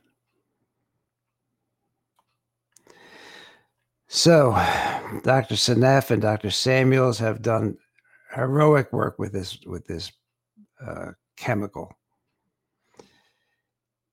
So, 4.09 4.51
Dr. 5.23 5.55
Seneff 5.55 6.11
and 6.11 6.21
Dr. 6.21 6.51
Samuels 6.51 7.19
have 7.19 7.41
done 7.41 7.79
heroic 8.35 8.93
work 8.93 9.19
with 9.19 9.33
this 9.33 9.59
with 9.67 9.87
this 9.87 10.13
uh, 10.87 11.13
chemical 11.37 11.95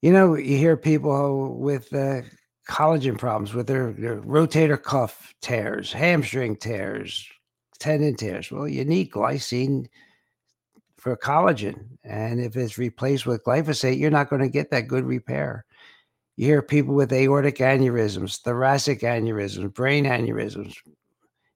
you 0.02 0.14
know, 0.14 0.36
you 0.36 0.58
hear 0.58 0.78
people 0.78 1.58
with 1.58 1.94
uh, 1.94 2.22
collagen 2.70 3.18
problems 3.18 3.54
with 3.54 3.68
their, 3.68 3.92
their 3.94 4.22
rotator 4.22 4.82
cuff 4.82 5.34
tears, 5.42 5.92
hamstring 5.92 6.56
tears, 6.56 7.28
tendon 7.80 8.16
tears. 8.16 8.52
Well, 8.52 8.68
you 8.68 8.86
need 8.86 9.12
glycine 9.12 9.88
for 10.98 11.18
collagen. 11.18 11.98
And 12.04 12.40
if 12.40 12.56
it's 12.56 12.78
replaced 12.78 13.26
with 13.26 13.44
glyphosate, 13.44 13.98
you're 13.98 14.12
not 14.12 14.30
going 14.30 14.44
to 14.44 14.50
get 14.50 14.70
that 14.70 14.88
good 14.88 15.04
repair. 15.04 15.66
You 16.38 16.46
hear 16.46 16.62
people 16.62 16.94
with 16.94 17.12
aortic 17.12 17.58
aneurysms, 17.58 18.40
thoracic 18.42 19.02
aneurysms, 19.02 19.74
brain 19.74 20.06
aneurysms. 20.06 20.76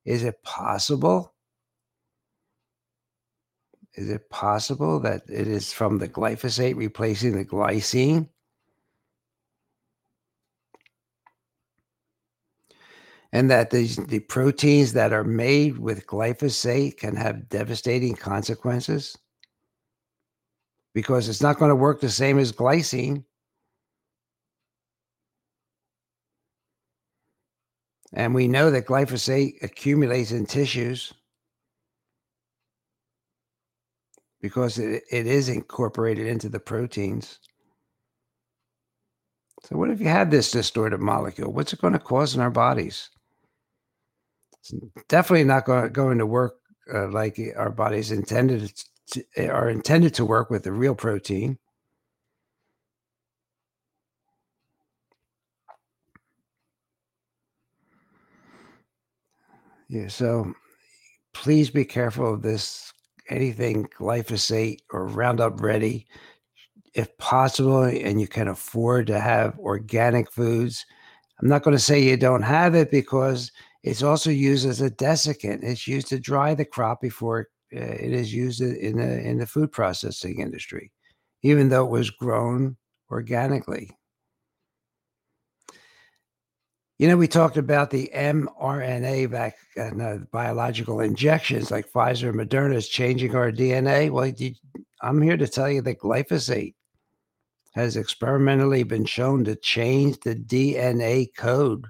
Is 0.04 0.24
it 0.24 0.42
possible? 0.42 1.32
Is 3.94 4.10
it 4.10 4.28
possible 4.30 4.98
that 5.00 5.22
it 5.28 5.46
is 5.46 5.72
from 5.72 5.98
the 5.98 6.08
glyphosate 6.08 6.76
replacing 6.76 7.36
the 7.36 7.44
glycine? 7.44 8.28
And 13.34 13.50
that 13.50 13.70
these 13.70 13.96
the 13.96 14.20
proteins 14.20 14.92
that 14.92 15.12
are 15.12 15.24
made 15.24 15.76
with 15.78 16.06
glyphosate 16.06 16.96
can 16.96 17.16
have 17.16 17.48
devastating 17.48 18.14
consequences 18.14 19.18
because 20.94 21.28
it's 21.28 21.42
not 21.42 21.58
going 21.58 21.68
to 21.68 21.74
work 21.74 22.00
the 22.00 22.08
same 22.08 22.38
as 22.38 22.52
glycine. 22.52 23.24
And 28.12 28.32
we 28.36 28.46
know 28.46 28.70
that 28.70 28.86
glyphosate 28.86 29.60
accumulates 29.64 30.30
in 30.30 30.46
tissues 30.46 31.12
because 34.40 34.78
it, 34.78 35.02
it 35.10 35.26
is 35.26 35.48
incorporated 35.48 36.28
into 36.28 36.48
the 36.48 36.60
proteins. 36.60 37.40
So, 39.64 39.76
what 39.76 39.90
if 39.90 39.98
you 39.98 40.06
had 40.06 40.30
this 40.30 40.52
distorted 40.52 41.00
molecule? 41.00 41.52
What's 41.52 41.72
it 41.72 41.80
going 41.80 41.94
to 41.94 41.98
cause 41.98 42.36
in 42.36 42.40
our 42.40 42.50
bodies? 42.50 43.10
Definitely 45.08 45.44
not 45.44 45.64
going, 45.64 45.92
going 45.92 46.18
to 46.18 46.26
work 46.26 46.56
uh, 46.92 47.08
like 47.08 47.40
our 47.56 47.70
bodies 47.70 48.10
intended 48.10 48.72
to, 49.12 49.24
are 49.48 49.68
intended 49.68 50.14
to 50.14 50.24
work 50.24 50.50
with 50.50 50.62
the 50.64 50.72
real 50.72 50.94
protein. 50.94 51.58
Yeah, 59.88 60.08
so 60.08 60.54
please 61.34 61.70
be 61.70 61.84
careful 61.84 62.34
of 62.34 62.42
this 62.42 62.92
anything 63.28 63.86
glyphosate 63.98 64.78
or 64.90 65.06
Roundup 65.06 65.60
Ready. 65.60 66.06
If 66.94 67.16
possible, 67.18 67.82
and 67.82 68.20
you 68.20 68.28
can 68.28 68.48
afford 68.48 69.06
to 69.08 69.18
have 69.18 69.58
organic 69.58 70.30
foods, 70.30 70.84
I'm 71.40 71.48
not 71.48 71.62
going 71.62 71.76
to 71.76 71.82
say 71.82 72.02
you 72.02 72.16
don't 72.16 72.42
have 72.42 72.74
it 72.74 72.90
because 72.90 73.50
it's 73.84 74.02
also 74.02 74.30
used 74.30 74.66
as 74.66 74.80
a 74.80 74.90
desiccant. 74.90 75.62
It's 75.62 75.86
used 75.86 76.08
to 76.08 76.18
dry 76.18 76.54
the 76.54 76.64
crop 76.64 77.02
before 77.02 77.48
uh, 77.76 77.80
it 77.80 78.12
is 78.12 78.32
used 78.32 78.62
in 78.62 78.96
the 78.96 79.20
in 79.20 79.38
the 79.38 79.46
food 79.46 79.72
processing 79.72 80.40
industry, 80.40 80.90
even 81.42 81.68
though 81.68 81.84
it 81.84 81.90
was 81.90 82.08
grown 82.08 82.76
organically. 83.10 83.90
You 86.98 87.08
know, 87.08 87.16
we 87.18 87.28
talked 87.28 87.58
about 87.58 87.90
the 87.90 88.10
mRNA 88.14 89.30
back, 89.30 89.56
uh, 89.78 90.18
biological 90.32 91.00
injections 91.00 91.70
like 91.70 91.90
Pfizer 91.92 92.30
and 92.30 92.38
Moderna 92.38 92.76
is 92.76 92.88
changing 92.88 93.34
our 93.36 93.52
DNA. 93.52 94.10
Well, 94.10 94.32
I'm 95.02 95.20
here 95.20 95.36
to 95.36 95.48
tell 95.48 95.68
you 95.68 95.82
that 95.82 95.98
glyphosate 95.98 96.74
has 97.74 97.96
experimentally 97.96 98.84
been 98.84 99.04
shown 99.04 99.44
to 99.44 99.56
change 99.56 100.20
the 100.20 100.36
DNA 100.36 101.26
code 101.36 101.84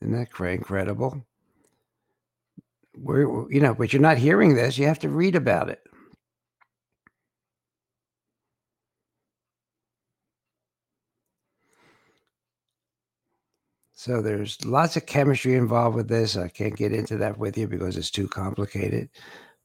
Isn't 0.00 0.12
that 0.14 0.40
incredible? 0.40 1.24
We're, 2.96 3.50
you 3.50 3.60
know, 3.60 3.74
but 3.74 3.92
you're 3.92 4.02
not 4.02 4.18
hearing 4.18 4.54
this. 4.54 4.78
You 4.78 4.86
have 4.86 4.98
to 5.00 5.08
read 5.08 5.36
about 5.36 5.68
it. 5.68 5.80
So 14.00 14.22
there's 14.22 14.64
lots 14.64 14.96
of 14.96 15.04
chemistry 15.04 15.56
involved 15.56 15.94
with 15.94 16.08
this. 16.08 16.34
I 16.34 16.48
can't 16.48 16.74
get 16.74 16.94
into 16.94 17.18
that 17.18 17.36
with 17.36 17.58
you 17.58 17.68
because 17.68 17.98
it's 17.98 18.10
too 18.10 18.26
complicated. 18.28 19.10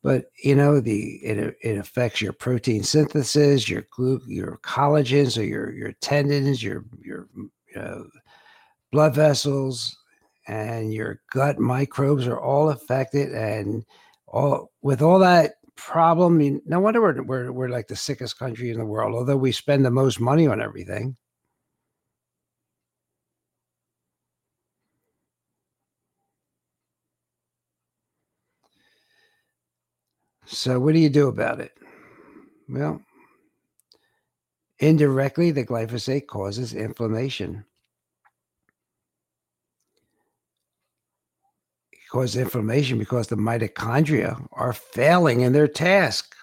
But 0.03 0.25
you 0.43 0.55
know, 0.55 0.81
the 0.81 1.15
it, 1.23 1.55
it 1.61 1.77
affects 1.77 2.21
your 2.21 2.33
protein 2.33 2.83
synthesis, 2.83 3.69
your 3.69 3.87
glu, 3.91 4.21
your 4.27 4.59
collagens, 4.61 5.37
or 5.39 5.43
your 5.43 5.71
your 5.71 5.93
tendons, 5.93 6.61
your 6.61 6.83
your 7.01 7.29
uh, 7.77 8.03
blood 8.91 9.15
vessels, 9.15 9.97
and 10.47 10.93
your 10.93 11.21
gut 11.31 11.59
microbes 11.59 12.27
are 12.27 12.39
all 12.39 12.69
affected 12.69 13.33
and 13.33 13.83
all 14.27 14.71
with 14.81 15.01
all 15.01 15.19
that 15.19 15.55
problem 15.75 16.39
you, 16.39 16.61
no 16.65 16.79
wonder 16.79 17.01
we're, 17.01 17.21
we're, 17.23 17.51
we're 17.51 17.69
like 17.69 17.87
the 17.87 17.95
sickest 17.95 18.39
country 18.39 18.69
in 18.69 18.77
the 18.77 18.85
world 18.85 19.15
although 19.15 19.37
we 19.37 19.51
spend 19.51 19.83
the 19.85 19.91
most 19.91 20.19
money 20.19 20.47
on 20.47 20.61
everything. 20.61 21.15
So 30.47 30.79
what 30.79 30.93
do 30.93 30.99
you 30.99 31.09
do 31.09 31.27
about 31.27 31.59
it? 31.59 31.73
Well 32.69 33.01
indirectly 34.79 35.51
the 35.51 35.65
glyphosate 35.65 36.27
causes 36.27 36.73
inflammation 36.73 37.65
cause 42.11 42.35
inflammation 42.35 42.97
because 42.97 43.27
the 43.27 43.35
mitochondria 43.35 44.45
are 44.53 44.73
failing 44.73 45.41
in 45.41 45.53
their 45.53 45.67
task. 45.67 46.35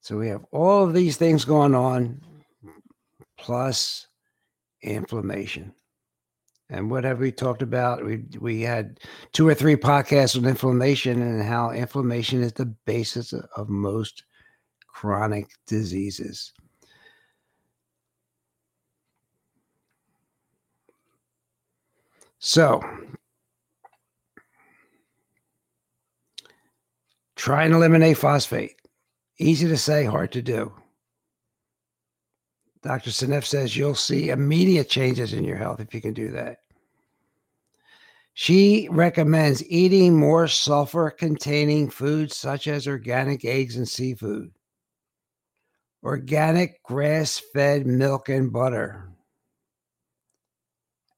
So 0.00 0.16
we 0.16 0.28
have 0.28 0.44
all 0.50 0.84
of 0.84 0.94
these 0.94 1.16
things 1.16 1.44
going 1.44 1.74
on, 1.74 2.20
plus 3.38 4.06
inflammation. 4.82 5.74
And 6.70 6.90
what 6.90 7.04
have 7.04 7.18
we 7.18 7.32
talked 7.32 7.62
about? 7.62 8.04
We 8.04 8.24
we 8.38 8.62
had 8.62 9.00
two 9.32 9.46
or 9.46 9.54
three 9.54 9.76
podcasts 9.76 10.38
on 10.38 10.46
inflammation 10.46 11.20
and 11.20 11.42
how 11.42 11.70
inflammation 11.70 12.42
is 12.42 12.52
the 12.52 12.66
basis 12.86 13.32
of 13.32 13.68
most 13.68 14.24
chronic 14.86 15.48
diseases. 15.66 16.52
So, 22.40 22.80
try 27.36 27.64
and 27.64 27.74
eliminate 27.74 28.16
phosphate. 28.16 28.76
Easy 29.38 29.68
to 29.68 29.76
say, 29.76 30.04
hard 30.06 30.32
to 30.32 30.42
do. 30.42 30.72
Dr. 32.82 33.10
Seneff 33.10 33.44
says 33.44 33.76
you'll 33.76 33.94
see 33.94 34.30
immediate 34.30 34.88
changes 34.88 35.34
in 35.34 35.44
your 35.44 35.58
health 35.58 35.80
if 35.80 35.92
you 35.92 36.00
can 36.00 36.14
do 36.14 36.30
that. 36.30 36.60
She 38.32 38.88
recommends 38.90 39.62
eating 39.68 40.16
more 40.16 40.48
sulfur 40.48 41.10
containing 41.10 41.90
foods 41.90 42.36
such 42.36 42.68
as 42.68 42.88
organic 42.88 43.44
eggs 43.44 43.76
and 43.76 43.86
seafood, 43.86 44.50
organic 46.02 46.82
grass 46.84 47.42
fed 47.52 47.86
milk 47.86 48.30
and 48.30 48.50
butter, 48.50 49.10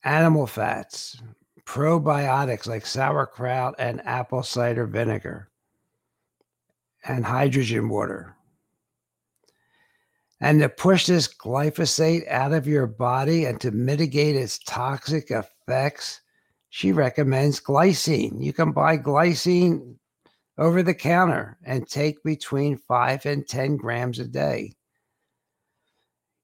animal 0.05 0.47
fats, 0.47 1.21
probiotics 1.65 2.67
like 2.67 2.87
sauerkraut 2.87 3.75
and 3.79 4.05
apple 4.07 4.43
cider 4.43 4.87
vinegar, 4.87 5.49
and 7.05 7.25
hydrogen 7.25 7.89
water. 7.89 8.37
And 10.41 10.61
to 10.61 10.69
push 10.69 11.07
this 11.07 11.33
glyphosate 11.33 12.29
out 12.29 12.53
of 12.53 12.67
your 12.67 12.89
body 12.89 13.45
and 13.45 13.61
to 13.61 13.71
mitigate 13.71 14.35
its 14.35 14.59
toxic 14.59 15.31
effects, 15.31 16.21
she 16.69 16.91
recommends 16.91 17.61
glycine. 17.61 18.43
You 18.43 18.53
can 18.53 18.73
buy 18.73 18.99
glycine 18.99 19.97
over 20.59 20.83
the 20.83 20.95
counter 20.95 21.59
and 21.63 21.89
take 21.89 22.23
between 22.25 22.77
five 22.77 23.25
and 23.25 23.47
10 23.47 23.77
grams 23.77 24.19
a 24.19 24.25
day. 24.25 24.73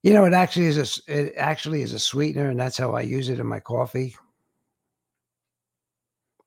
You 0.08 0.14
know, 0.14 0.24
it 0.24 0.32
actually 0.32 0.64
is 0.64 0.78
a 0.78 1.20
it 1.20 1.34
actually 1.36 1.82
is 1.82 1.92
a 1.92 1.98
sweetener, 1.98 2.48
and 2.48 2.58
that's 2.58 2.78
how 2.78 2.92
I 2.92 3.02
use 3.02 3.28
it 3.28 3.40
in 3.40 3.46
my 3.46 3.60
coffee. 3.60 4.16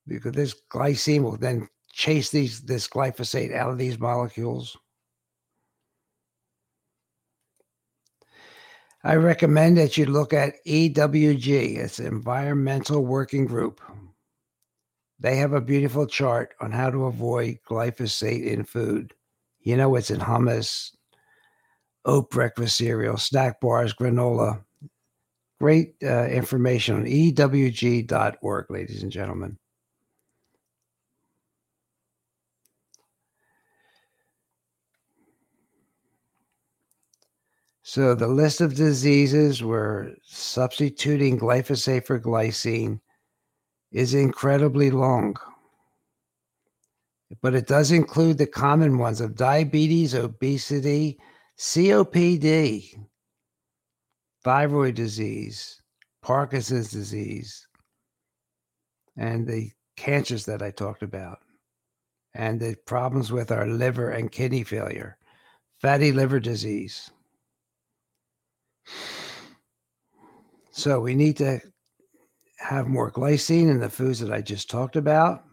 Because 0.04 0.32
this 0.32 0.52
glycine 0.68 1.22
will 1.22 1.36
then 1.36 1.68
chase 1.92 2.30
these 2.30 2.62
this 2.62 2.88
glyphosate 2.88 3.54
out 3.54 3.70
of 3.70 3.78
these 3.78 4.00
molecules. 4.00 4.76
I 9.04 9.14
recommend 9.14 9.78
that 9.78 9.96
you 9.96 10.06
look 10.06 10.32
at 10.32 10.54
EWG. 10.66 11.76
It's 11.76 12.00
Environmental 12.00 13.06
Working 13.06 13.46
Group. 13.46 13.80
They 15.20 15.36
have 15.36 15.52
a 15.52 15.60
beautiful 15.60 16.08
chart 16.08 16.56
on 16.60 16.72
how 16.72 16.90
to 16.90 17.04
avoid 17.04 17.60
glyphosate 17.64 18.44
in 18.44 18.64
food. 18.64 19.14
You 19.60 19.76
know, 19.76 19.94
it's 19.94 20.10
in 20.10 20.18
hummus, 20.18 20.90
oat 22.04 22.30
breakfast 22.30 22.76
cereal, 22.76 23.16
snack 23.16 23.60
bars, 23.60 23.94
granola. 23.94 24.62
Great 25.60 25.94
uh, 26.02 26.26
information 26.26 26.96
on 26.96 27.04
ewg.org, 27.04 28.70
ladies 28.70 29.02
and 29.02 29.12
gentlemen. 29.12 29.56
So 37.84 38.14
the 38.14 38.26
list 38.26 38.60
of 38.60 38.74
diseases 38.74 39.62
where 39.62 40.14
substituting 40.24 41.38
glyphosate 41.38 42.06
for 42.06 42.18
glycine 42.18 43.00
is 43.92 44.14
incredibly 44.14 44.90
long. 44.90 45.36
But 47.40 47.54
it 47.54 47.66
does 47.66 47.90
include 47.90 48.38
the 48.38 48.46
common 48.46 48.98
ones 48.98 49.20
of 49.20 49.36
diabetes, 49.36 50.14
obesity, 50.14 51.18
COPD, 51.58 52.98
thyroid 54.42 54.94
disease, 54.94 55.80
Parkinson's 56.22 56.90
disease, 56.90 57.66
and 59.16 59.46
the 59.46 59.70
cancers 59.96 60.44
that 60.46 60.62
I 60.62 60.70
talked 60.70 61.02
about, 61.02 61.38
and 62.34 62.58
the 62.58 62.76
problems 62.86 63.30
with 63.30 63.52
our 63.52 63.66
liver 63.66 64.10
and 64.10 64.32
kidney 64.32 64.64
failure, 64.64 65.18
fatty 65.80 66.12
liver 66.12 66.40
disease. 66.40 67.10
So 70.70 71.00
we 71.00 71.14
need 71.14 71.36
to 71.36 71.60
have 72.58 72.88
more 72.88 73.10
glycine 73.10 73.70
in 73.70 73.78
the 73.78 73.90
foods 73.90 74.20
that 74.20 74.32
I 74.32 74.40
just 74.40 74.70
talked 74.70 74.96
about. 74.96 75.44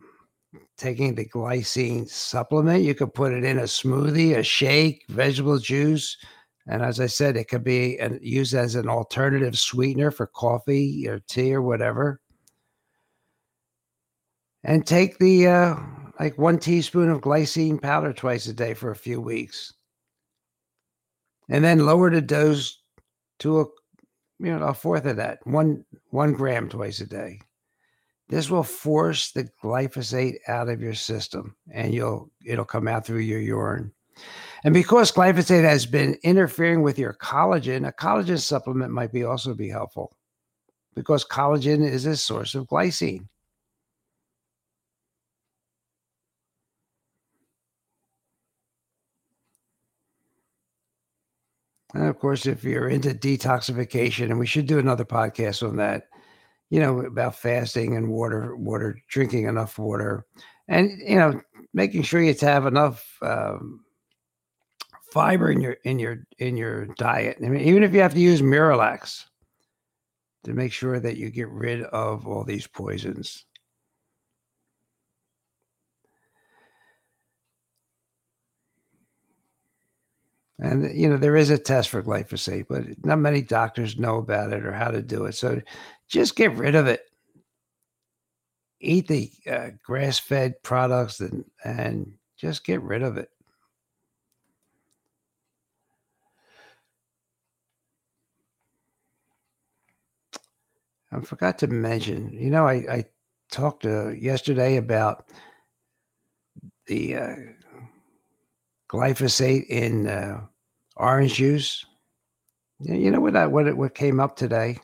Taking 0.78 1.14
the 1.14 1.26
glycine 1.26 2.08
supplement, 2.10 2.84
you 2.84 2.96
could 2.96 3.14
put 3.14 3.34
it 3.34 3.44
in 3.44 3.60
a 3.60 3.64
smoothie, 3.64 4.38
a 4.38 4.44
shake, 4.44 5.04
vegetable 5.10 5.60
juice. 5.60 6.18
And 6.68 6.82
as 6.82 7.00
I 7.00 7.06
said, 7.06 7.38
it 7.38 7.48
could 7.48 7.64
be 7.64 7.98
an, 8.00 8.20
used 8.22 8.54
as 8.54 8.76
an 8.76 8.90
alternative 8.90 9.58
sweetener 9.58 10.12
for 10.12 10.28
coffee 10.28 11.08
or 11.08 11.20
tea 11.28 11.54
or 11.54 11.62
whatever. 11.62 12.22
And 14.64 14.86
take 14.86 15.18
the 15.20 15.48
uh, 15.48 15.76
like 16.20 16.38
one 16.38 16.60
teaspoon 16.60 17.10
of 17.10 17.22
glycine 17.22 17.82
powder 17.82 18.14
twice 18.14 18.48
a 18.48 18.54
day 18.54 18.74
for 18.74 18.92
a 18.92 18.96
few 18.96 19.22
weeks. 19.22 19.74
And 21.50 21.64
then 21.64 21.86
lower 21.86 22.10
the 22.12 22.22
dose 22.22 22.82
to 23.40 23.62
a 23.62 23.66
you 24.40 24.58
know 24.58 24.68
a 24.68 24.74
fourth 24.74 25.06
of 25.06 25.18
that, 25.18 25.40
one 25.46 25.86
one 26.10 26.34
gram 26.34 26.70
twice 26.70 27.00
a 27.02 27.06
day. 27.06 27.40
This 28.30 28.52
will 28.52 28.64
force 28.64 29.32
the 29.32 29.50
glyphosate 29.64 30.38
out 30.48 30.70
of 30.70 30.82
your 30.82 30.94
system, 30.94 31.56
and 31.74 31.94
you'll 31.94 32.30
it'll 32.46 32.64
come 32.64 32.88
out 32.88 33.06
through 33.06 33.20
your 33.20 33.40
urine. 33.40 33.92
And 34.64 34.74
because 34.74 35.12
glyphosate 35.12 35.64
has 35.64 35.86
been 35.88 36.16
interfering 36.24 36.84
with 36.84 37.00
your 37.00 37.14
collagen, 37.14 37.88
a 37.88 37.92
collagen 37.92 38.40
supplement 38.40 38.92
might 38.92 39.12
be 39.12 39.24
also 39.24 39.56
be 39.56 39.70
helpful 39.70 40.14
because 40.96 41.26
collagen 41.26 41.88
is 41.88 42.06
a 42.06 42.16
source 42.16 42.54
of 42.56 42.68
glycine. 42.68 43.28
And 51.96 52.06
of 52.06 52.20
course, 52.20 52.46
if 52.46 52.64
you're 52.64 52.90
into 52.90 53.16
detoxification, 53.16 54.26
and 54.26 54.38
we 54.38 54.46
should 54.46 54.68
do 54.68 54.78
another 54.78 55.06
podcast 55.06 55.68
on 55.68 55.78
that, 55.78 56.10
you 56.70 56.80
know, 56.80 57.00
about 57.02 57.36
fasting 57.36 57.96
and 57.96 58.10
water, 58.10 58.56
water, 58.56 58.98
drinking 59.08 59.46
enough 59.46 59.80
water, 59.80 60.26
and 60.68 60.92
you 61.00 61.16
know, 61.16 61.42
making 61.74 62.04
sure 62.04 62.22
you 62.22 62.36
have 62.42 62.66
enough 62.66 63.18
um, 63.22 63.84
fiber 65.12 65.52
in 65.52 65.62
your 65.62 65.78
in 65.84 66.00
your 66.00 66.26
in 66.38 66.58
your 66.58 66.86
diet. 66.96 67.38
I 67.44 67.50
mean, 67.50 67.62
even 67.62 67.84
if 67.84 67.94
you 67.94 68.02
have 68.02 68.14
to 68.14 68.20
use 68.20 68.42
Miralax 68.42 69.26
to 70.44 70.54
make 70.54 70.72
sure 70.72 71.00
that 71.00 71.18
you 71.18 71.30
get 71.30 71.50
rid 71.50 71.84
of 71.84 72.28
all 72.28 72.44
these 72.44 72.68
poisons. 72.68 73.46
And 80.62 80.94
you 80.94 81.08
know 81.08 81.16
there 81.16 81.38
is 81.38 81.50
a 81.50 81.58
test 81.58 81.90
for 81.90 82.04
glyphosate, 82.04 82.66
but 82.68 82.84
not 83.06 83.20
many 83.20 83.42
doctors 83.42 83.98
know 83.98 84.18
about 84.18 84.52
it 84.52 84.66
or 84.66 84.74
how 84.74 84.92
to 84.92 85.02
do 85.02 85.26
it. 85.26 85.34
So 85.36 85.62
just 86.10 86.36
get 86.36 86.52
rid 86.58 86.76
of 86.76 86.88
it. 86.88 87.02
Eat 88.82 89.08
the 89.08 89.32
uh, 89.50 89.70
grass-fed 89.84 90.62
products 90.64 91.20
and 91.20 91.46
and 91.64 92.14
just 92.38 92.66
get 92.66 92.82
rid 92.82 93.04
of 93.04 93.18
it. 93.18 93.30
I 101.12 101.20
forgot 101.22 101.58
to 101.60 101.68
mention, 101.68 102.30
you 102.32 102.50
know, 102.52 102.68
I, 102.68 102.74
I 102.90 103.06
talked 103.52 103.86
uh, 103.86 104.10
yesterday 104.10 104.78
about 104.78 105.26
the 106.86 107.16
uh, 107.16 107.36
glyphosate 108.90 109.66
in 109.68 110.08
uh, 110.08 110.42
orange 110.96 111.36
juice. 111.36 111.86
You 112.80 113.12
know 113.12 113.20
what 113.20 113.34
that 113.34 113.52
what 113.52 113.68
it, 113.68 113.76
what 113.76 113.96
came 113.96 114.20
up 114.20 114.36
today? 114.36 114.80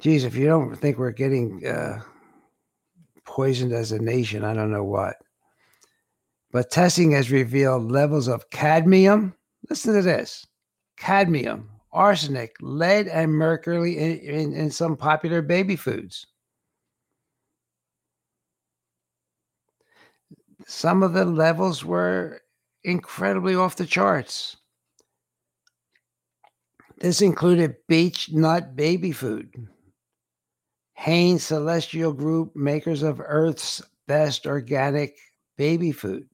Geez, 0.00 0.24
if 0.24 0.34
you 0.34 0.46
don't 0.46 0.74
think 0.74 0.98
we're 0.98 1.10
getting 1.10 1.66
uh, 1.66 2.00
poisoned 3.24 3.72
as 3.72 3.92
a 3.92 3.98
nation, 3.98 4.44
I 4.44 4.54
don't 4.54 4.72
know 4.72 4.84
what. 4.84 5.16
But 6.52 6.70
testing 6.70 7.12
has 7.12 7.30
revealed 7.30 7.92
levels 7.92 8.26
of 8.26 8.50
cadmium. 8.50 9.34
Listen 9.68 9.94
to 9.94 10.02
this: 10.02 10.46
cadmium, 10.96 11.68
arsenic, 11.92 12.56
lead, 12.60 13.08
and 13.08 13.32
mercury 13.32 13.98
in, 13.98 14.18
in, 14.18 14.54
in 14.54 14.70
some 14.70 14.96
popular 14.96 15.42
baby 15.42 15.76
foods. 15.76 16.26
some 20.70 21.02
of 21.02 21.12
the 21.12 21.24
levels 21.24 21.84
were 21.84 22.40
incredibly 22.84 23.56
off 23.56 23.76
the 23.76 23.86
charts. 23.86 24.56
This 26.98 27.22
included 27.22 27.76
Beech-Nut 27.88 28.76
baby 28.76 29.10
food, 29.10 29.68
Hain 31.00 31.38
Celestial 31.38 32.12
Group, 32.12 32.54
makers 32.54 33.02
of 33.02 33.20
Earth's 33.24 33.82
best 34.06 34.46
organic 34.46 35.16
baby 35.56 35.92
food. 35.92 36.28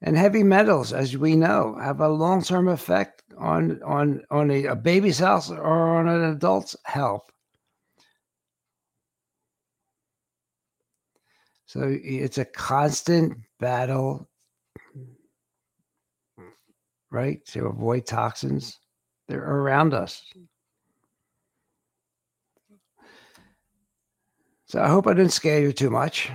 And 0.00 0.16
heavy 0.16 0.42
metals, 0.42 0.92
as 0.94 1.16
we 1.18 1.36
know, 1.36 1.76
have 1.78 2.00
a 2.00 2.08
long 2.08 2.42
term 2.42 2.68
effect 2.68 3.22
on, 3.36 3.82
on, 3.82 4.22
on 4.30 4.50
a, 4.50 4.64
a 4.64 4.76
baby's 4.76 5.18
health 5.18 5.50
or 5.50 5.98
on 5.98 6.08
an 6.08 6.24
adult's 6.24 6.74
health. 6.84 7.30
So 11.66 11.82
it's 12.02 12.38
a 12.38 12.46
constant 12.46 13.36
battle 13.58 14.30
right? 17.10 17.44
To 17.46 17.66
avoid 17.66 18.06
toxins. 18.06 18.78
They're 19.28 19.44
around 19.44 19.94
us. 19.94 20.22
So 24.70 24.80
I 24.80 24.86
hope 24.86 25.08
I 25.08 25.14
didn't 25.14 25.32
scare 25.32 25.60
you 25.60 25.72
too 25.72 25.90
much, 25.90 26.30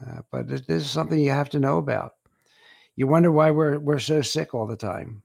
uh, 0.00 0.22
but 0.32 0.48
this 0.48 0.62
is 0.66 0.90
something 0.90 1.18
you 1.18 1.30
have 1.30 1.50
to 1.50 1.60
know 1.60 1.76
about. 1.76 2.12
You 2.96 3.06
wonder 3.06 3.30
why 3.30 3.50
we're 3.50 3.78
we're 3.78 3.98
so 3.98 4.22
sick 4.22 4.54
all 4.54 4.66
the 4.66 4.78
time. 4.78 5.22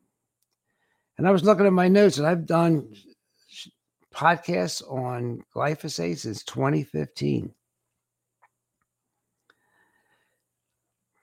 And 1.17 1.25
I 1.25 1.31
was 1.31 1.45
looking 1.45 1.65
at 1.65 1.71
my 1.71 1.87
notes, 1.87 2.17
and 2.17 2.27
I've 2.27 2.45
done 2.45 2.93
podcasts 4.13 4.83
on 4.91 5.43
glyphosate 5.55 6.17
since 6.17 6.43
2015. 6.43 7.53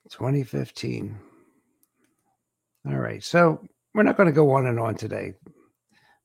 2015. 0.09 1.19
All 2.87 2.97
right. 2.97 3.23
So 3.23 3.62
we're 3.93 4.03
not 4.03 4.16
going 4.16 4.29
to 4.29 4.33
go 4.33 4.51
on 4.53 4.64
and 4.64 4.81
on 4.81 4.95
today, 4.95 5.35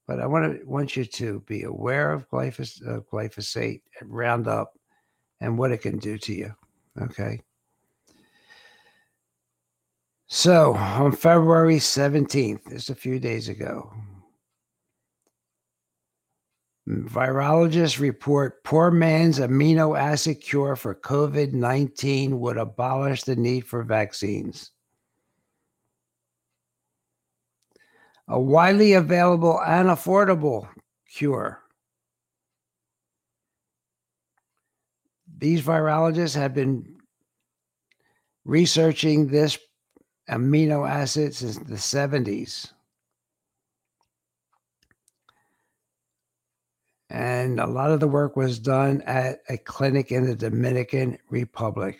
but 0.07 0.19
I 0.19 0.27
want 0.27 0.59
to 0.59 0.65
want 0.65 0.95
you 0.95 1.05
to 1.05 1.39
be 1.41 1.63
aware 1.63 2.11
of 2.11 2.21
uh, 2.31 2.45
glyphosate, 3.11 3.81
Roundup, 4.01 4.73
and 5.41 5.57
what 5.57 5.71
it 5.71 5.81
can 5.81 5.97
do 5.97 6.17
to 6.19 6.33
you. 6.33 6.53
Okay. 7.01 7.41
So 10.27 10.73
on 10.75 11.11
February 11.11 11.77
17th, 11.77 12.69
just 12.69 12.89
a 12.89 12.95
few 12.95 13.19
days 13.19 13.47
ago, 13.47 13.93
virologists 16.87 17.99
report 17.99 18.63
poor 18.63 18.91
man's 18.91 19.39
amino 19.39 19.97
acid 19.97 20.41
cure 20.41 20.75
for 20.75 20.93
COVID 20.93 21.53
19 21.53 22.39
would 22.39 22.57
abolish 22.57 23.23
the 23.23 23.35
need 23.35 23.65
for 23.65 23.83
vaccines. 23.83 24.71
A 28.27 28.39
widely 28.39 28.93
available 28.93 29.61
and 29.61 29.89
affordable 29.89 30.67
cure. 31.07 31.61
These 35.37 35.61
virologists 35.61 36.35
have 36.35 36.53
been 36.53 36.95
researching 38.45 39.27
this 39.27 39.57
amino 40.29 40.89
acid 40.89 41.35
since 41.35 41.57
the 41.57 41.75
70s. 41.75 42.71
And 47.09 47.59
a 47.59 47.67
lot 47.67 47.91
of 47.91 47.99
the 47.99 48.07
work 48.07 48.35
was 48.35 48.57
done 48.59 49.01
at 49.03 49.39
a 49.49 49.57
clinic 49.57 50.11
in 50.11 50.25
the 50.25 50.35
Dominican 50.35 51.19
Republic. 51.29 51.99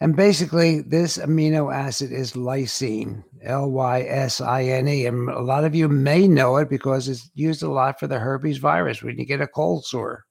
And 0.00 0.14
basically, 0.14 0.82
this 0.82 1.16
amino 1.16 1.74
acid 1.74 2.12
is 2.12 2.34
lysine, 2.34 3.24
L 3.42 3.70
Y 3.70 4.02
S 4.02 4.40
I 4.40 4.64
N 4.64 4.88
E. 4.88 5.06
And 5.06 5.30
a 5.30 5.40
lot 5.40 5.64
of 5.64 5.74
you 5.74 5.88
may 5.88 6.28
know 6.28 6.56
it 6.58 6.68
because 6.68 7.08
it's 7.08 7.30
used 7.34 7.62
a 7.62 7.70
lot 7.70 7.98
for 7.98 8.06
the 8.06 8.18
herpes 8.18 8.58
virus 8.58 9.02
when 9.02 9.18
you 9.18 9.24
get 9.24 9.40
a 9.40 9.46
cold 9.46 9.86
sore. 9.86 10.24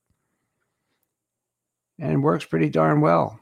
And 1.97 2.23
works 2.23 2.45
pretty 2.45 2.69
darn 2.69 3.01
well. 3.01 3.39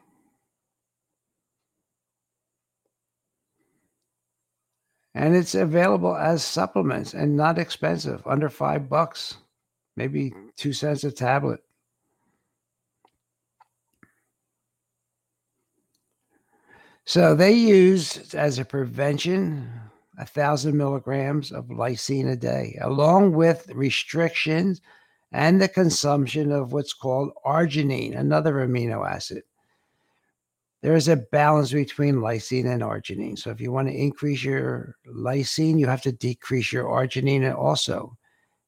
and 5.15 5.35
it's 5.35 5.55
available 5.55 6.15
as 6.15 6.43
supplements 6.43 7.13
and 7.13 7.37
not 7.37 7.59
expensive, 7.59 8.25
under 8.25 8.49
five 8.49 8.89
bucks, 8.89 9.37
maybe 9.95 10.33
two 10.57 10.73
cents 10.73 11.03
a 11.03 11.11
tablet. 11.11 11.62
So 17.05 17.35
they 17.35 17.51
use 17.51 18.33
as 18.33 18.59
a 18.59 18.65
prevention 18.65 19.69
a 20.19 20.25
thousand 20.25 20.77
milligrams 20.77 21.51
of 21.51 21.65
lysine 21.65 22.31
a 22.31 22.35
day, 22.35 22.77
along 22.81 23.33
with 23.33 23.67
restrictions 23.73 24.79
and 25.31 25.59
the 25.59 25.67
consumption 25.67 26.51
of 26.51 26.71
what's 26.71 26.93
called 26.93 27.31
arginine, 27.43 28.15
another 28.15 28.53
amino 28.65 29.09
acid 29.09 29.43
there 30.83 30.95
is 30.95 31.07
a 31.07 31.15
balance 31.15 31.71
between 31.71 32.15
lysine 32.15 32.65
and 32.65 32.83
arginine. 32.83 33.39
So 33.39 33.49
if 33.49 33.61
you 33.61 33.71
want 33.71 33.87
to 33.87 33.95
increase 33.95 34.43
your 34.43 34.97
lysine, 35.07 35.79
you 35.79 35.87
have 35.87 36.01
to 36.01 36.11
decrease 36.11 36.73
your 36.73 36.83
arginine 36.83 37.57
also. 37.57 38.17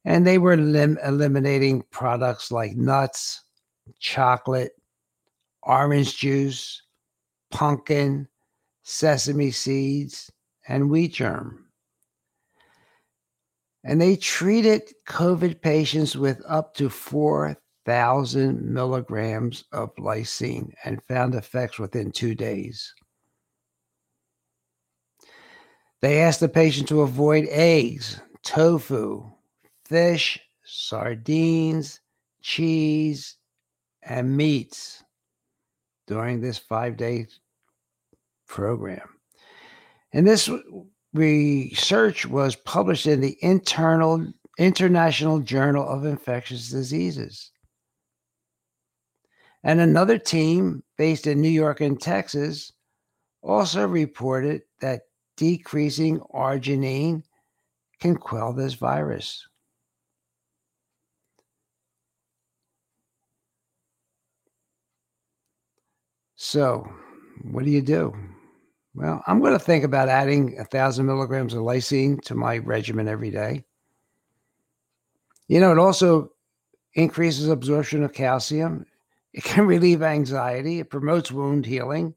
And 0.06 0.26
they 0.26 0.38
were 0.38 0.56
lim- 0.56 0.98
eliminating 1.04 1.84
products 1.91 2.54
like 2.54 2.78
nuts, 2.78 3.43
chocolate, 4.00 4.71
orange 5.63 6.15
juice, 6.15 6.84
pumpkin, 7.51 8.27
sesame 8.84 9.51
seeds, 9.51 10.31
and 10.67 10.89
wheat 10.89 11.13
germ. 11.13 11.65
And 13.84 14.01
they 14.01 14.15
treated 14.15 14.81
COVID 15.08 15.62
patients 15.62 16.15
with 16.15 16.41
up 16.47 16.73
to 16.75 16.89
four 16.89 17.55
thousand 17.86 18.63
milligrams 18.63 19.63
of 19.71 19.95
lysine 19.95 20.73
and 20.84 21.03
found 21.03 21.36
effects 21.36 21.77
within 21.77 22.12
two 22.12 22.34
days. 22.34 22.93
They 26.01 26.21
asked 26.21 26.39
the 26.39 26.49
patient 26.49 26.88
to 26.89 27.01
avoid 27.01 27.47
eggs, 27.49 28.19
tofu, 28.43 29.31
fish, 29.86 30.39
sardines, 30.63 31.99
cheese, 32.41 33.38
and 34.01 34.36
meats 34.36 35.03
during 36.07 36.41
this 36.41 36.57
five 36.57 36.97
day 36.97 37.27
program. 38.47 39.09
And 40.13 40.27
this 40.27 40.49
research 41.13 42.25
was 42.25 42.55
published 42.55 43.07
in 43.07 43.21
the 43.21 43.37
internal 43.41 44.27
International 44.57 45.39
Journal 45.39 45.87
of 45.87 46.05
Infectious 46.05 46.69
Diseases. 46.69 47.51
And 49.63 49.81
another 49.81 50.17
team 50.17 50.83
based 50.97 51.27
in 51.27 51.41
New 51.41 51.49
York 51.49 51.81
and 51.81 51.99
Texas 51.99 52.71
also 53.41 53.87
reported 53.87 54.61
that 54.79 55.01
decreasing 55.37 56.19
arginine 56.33 57.23
can 57.99 58.15
quell 58.15 58.53
this 58.53 58.75
virus. 58.75 59.45
So, 66.47 66.88
what 67.41 67.65
do 67.65 67.71
you 67.71 67.81
do? 67.81 68.15
Well, 68.93 69.23
I'm 69.25 69.39
going 69.39 69.53
to 69.53 69.60
think 69.60 69.84
about 69.84 70.10
adding 70.10 70.60
a 70.60 70.63
thousand 70.63 71.08
milligrams 71.08 71.55
of 71.55 71.63
lysine 71.63 72.21
to 72.21 72.36
my 72.36 72.60
regimen 72.60 73.08
every 73.08 73.31
day. 73.31 73.63
You 75.47 75.60
know, 75.60 75.71
it 75.71 75.79
also 75.79 76.31
increases 76.93 77.49
absorption 77.49 78.03
of 78.03 78.13
calcium 78.13 78.86
it 79.34 79.43
can 79.43 79.65
relieve 79.67 80.03
anxiety. 80.03 80.79
It 80.79 80.91
promotes 80.91 81.31
wound 81.31 81.65
healing. 81.65 82.13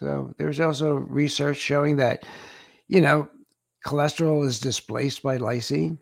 So 0.00 0.34
there's 0.38 0.58
also 0.58 0.94
research 0.94 1.58
showing 1.58 1.96
that, 1.96 2.24
you 2.88 3.02
know, 3.02 3.28
cholesterol 3.84 4.46
is 4.46 4.58
displaced 4.58 5.22
by 5.22 5.36
lysine. 5.36 5.98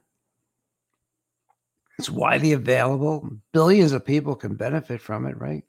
It's 1.99 2.11
widely 2.11 2.53
available. 2.53 3.29
Billions 3.53 3.93
of 3.93 4.05
people 4.05 4.35
can 4.35 4.55
benefit 4.55 5.01
from 5.01 5.27
it, 5.27 5.39
right? 5.39 5.65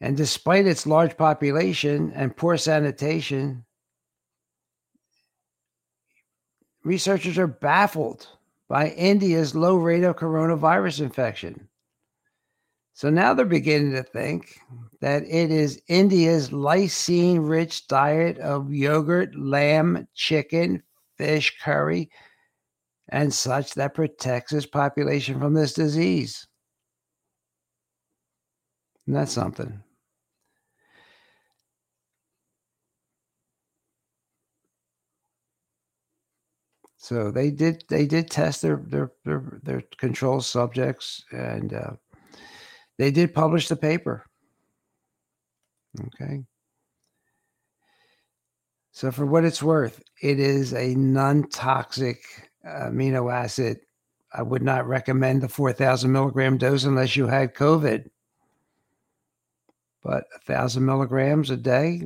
And 0.00 0.16
despite 0.16 0.66
its 0.66 0.86
large 0.86 1.16
population 1.16 2.12
and 2.14 2.36
poor 2.36 2.56
sanitation, 2.56 3.64
researchers 6.84 7.38
are 7.38 7.46
baffled 7.46 8.28
by 8.68 8.90
India's 8.90 9.54
low 9.54 9.76
rate 9.76 10.04
of 10.04 10.16
coronavirus 10.16 11.00
infection. 11.00 11.68
So 12.92 13.10
now 13.10 13.34
they're 13.34 13.44
beginning 13.44 13.92
to 13.92 14.02
think 14.02 14.58
that 15.00 15.22
it 15.24 15.50
is 15.50 15.82
India's 15.88 16.50
lysine 16.50 17.46
rich 17.46 17.88
diet 17.88 18.38
of 18.38 18.72
yogurt, 18.72 19.36
lamb, 19.36 20.08
chicken, 20.14 20.82
fish 21.18 21.58
curry, 21.62 22.10
and 23.08 23.32
such 23.32 23.74
that 23.74 23.94
protects 23.94 24.52
its 24.52 24.66
population 24.66 25.38
from 25.38 25.54
this 25.54 25.72
disease. 25.72 26.46
And 29.06 29.14
that's 29.14 29.32
something. 29.32 29.82
So 36.96 37.30
they 37.30 37.52
did 37.52 37.84
they 37.88 38.04
did 38.04 38.30
test 38.32 38.62
their 38.62 38.82
their 38.84 39.12
their, 39.24 39.60
their 39.62 39.82
control 39.96 40.40
subjects 40.40 41.24
and 41.30 41.72
uh, 41.72 41.92
they 42.98 43.12
did 43.12 43.32
publish 43.32 43.68
the 43.68 43.76
paper. 43.76 44.26
Okay. 46.00 46.42
So 48.90 49.12
for 49.12 49.24
what 49.24 49.44
it's 49.44 49.62
worth, 49.62 50.02
it 50.20 50.40
is 50.40 50.72
a 50.72 50.94
non-toxic 50.94 52.18
amino 52.66 53.32
acid 53.32 53.80
I 54.36 54.42
would 54.42 54.62
not 54.62 54.86
recommend 54.86 55.40
the 55.40 55.48
4,000 55.48 56.12
milligram 56.12 56.58
dose 56.58 56.84
unless 56.84 57.16
you 57.16 57.26
had 57.26 57.54
COVID. 57.54 58.10
But 60.02 60.24
a 60.34 60.38
thousand 60.40 60.84
milligrams 60.84 61.50
a 61.50 61.56
day, 61.56 62.02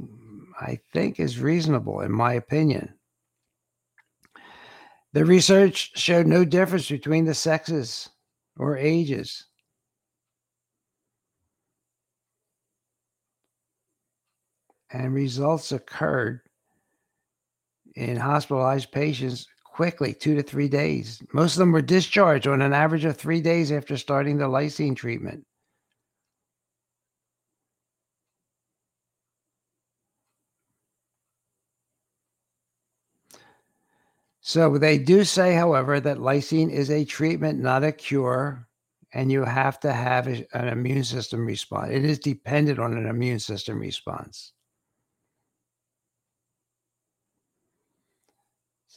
I 0.61 0.79
think, 0.93 1.19
is 1.19 1.41
reasonable, 1.41 2.01
in 2.01 2.13
my 2.13 2.35
opinion. 2.35 2.95
The 5.13 5.25
research 5.25 5.91
showed 5.99 6.29
no 6.29 6.45
difference 6.45 6.89
between 6.89 7.25
the 7.25 7.35
sexes 7.35 8.09
or 8.57 8.77
ages. 8.77 9.47
And 14.93 15.13
results 15.13 15.73
occurred 15.73 16.43
in 17.97 18.17
hospitalized 18.17 18.93
patients 18.93 19.47
quickly, 19.81 20.12
two 20.12 20.35
to 20.35 20.43
three 20.43 20.68
days. 20.68 21.22
Most 21.33 21.55
of 21.55 21.61
them 21.61 21.72
were 21.72 21.81
discharged 21.81 22.47
on 22.47 22.61
an 22.61 22.74
average 22.74 23.07
of 23.07 23.16
three 23.16 23.41
days 23.41 23.72
after 23.72 23.97
starting 23.97 24.37
the 24.37 24.45
lysine 24.45 24.95
treatment. 24.95 25.47
So 34.43 34.76
they 34.76 34.99
do 34.99 35.24
say, 35.24 35.55
however, 35.55 35.99
that 35.99 36.18
lysine 36.18 36.70
is 36.70 36.91
a 36.91 37.07
treatment, 37.07 37.59
not 37.59 37.83
a 37.83 37.91
cure, 37.91 38.68
and 39.14 39.33
you 39.33 39.45
have 39.47 39.81
to 39.81 39.95
have 39.95 40.26
an 40.26 40.68
immune 40.68 41.05
system 41.05 41.47
response. 41.47 41.89
It 41.91 42.05
is 42.05 42.18
dependent 42.18 42.78
on 42.78 42.99
an 42.99 43.07
immune 43.07 43.39
system 43.39 43.78
response. 43.78 44.53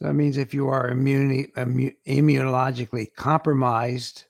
So 0.03 0.07
that 0.07 0.15
means 0.15 0.35
if 0.35 0.53
you 0.53 0.67
are 0.67 0.89
immune 0.89 1.47
immunologically 1.55 3.15
compromised, 3.15 4.25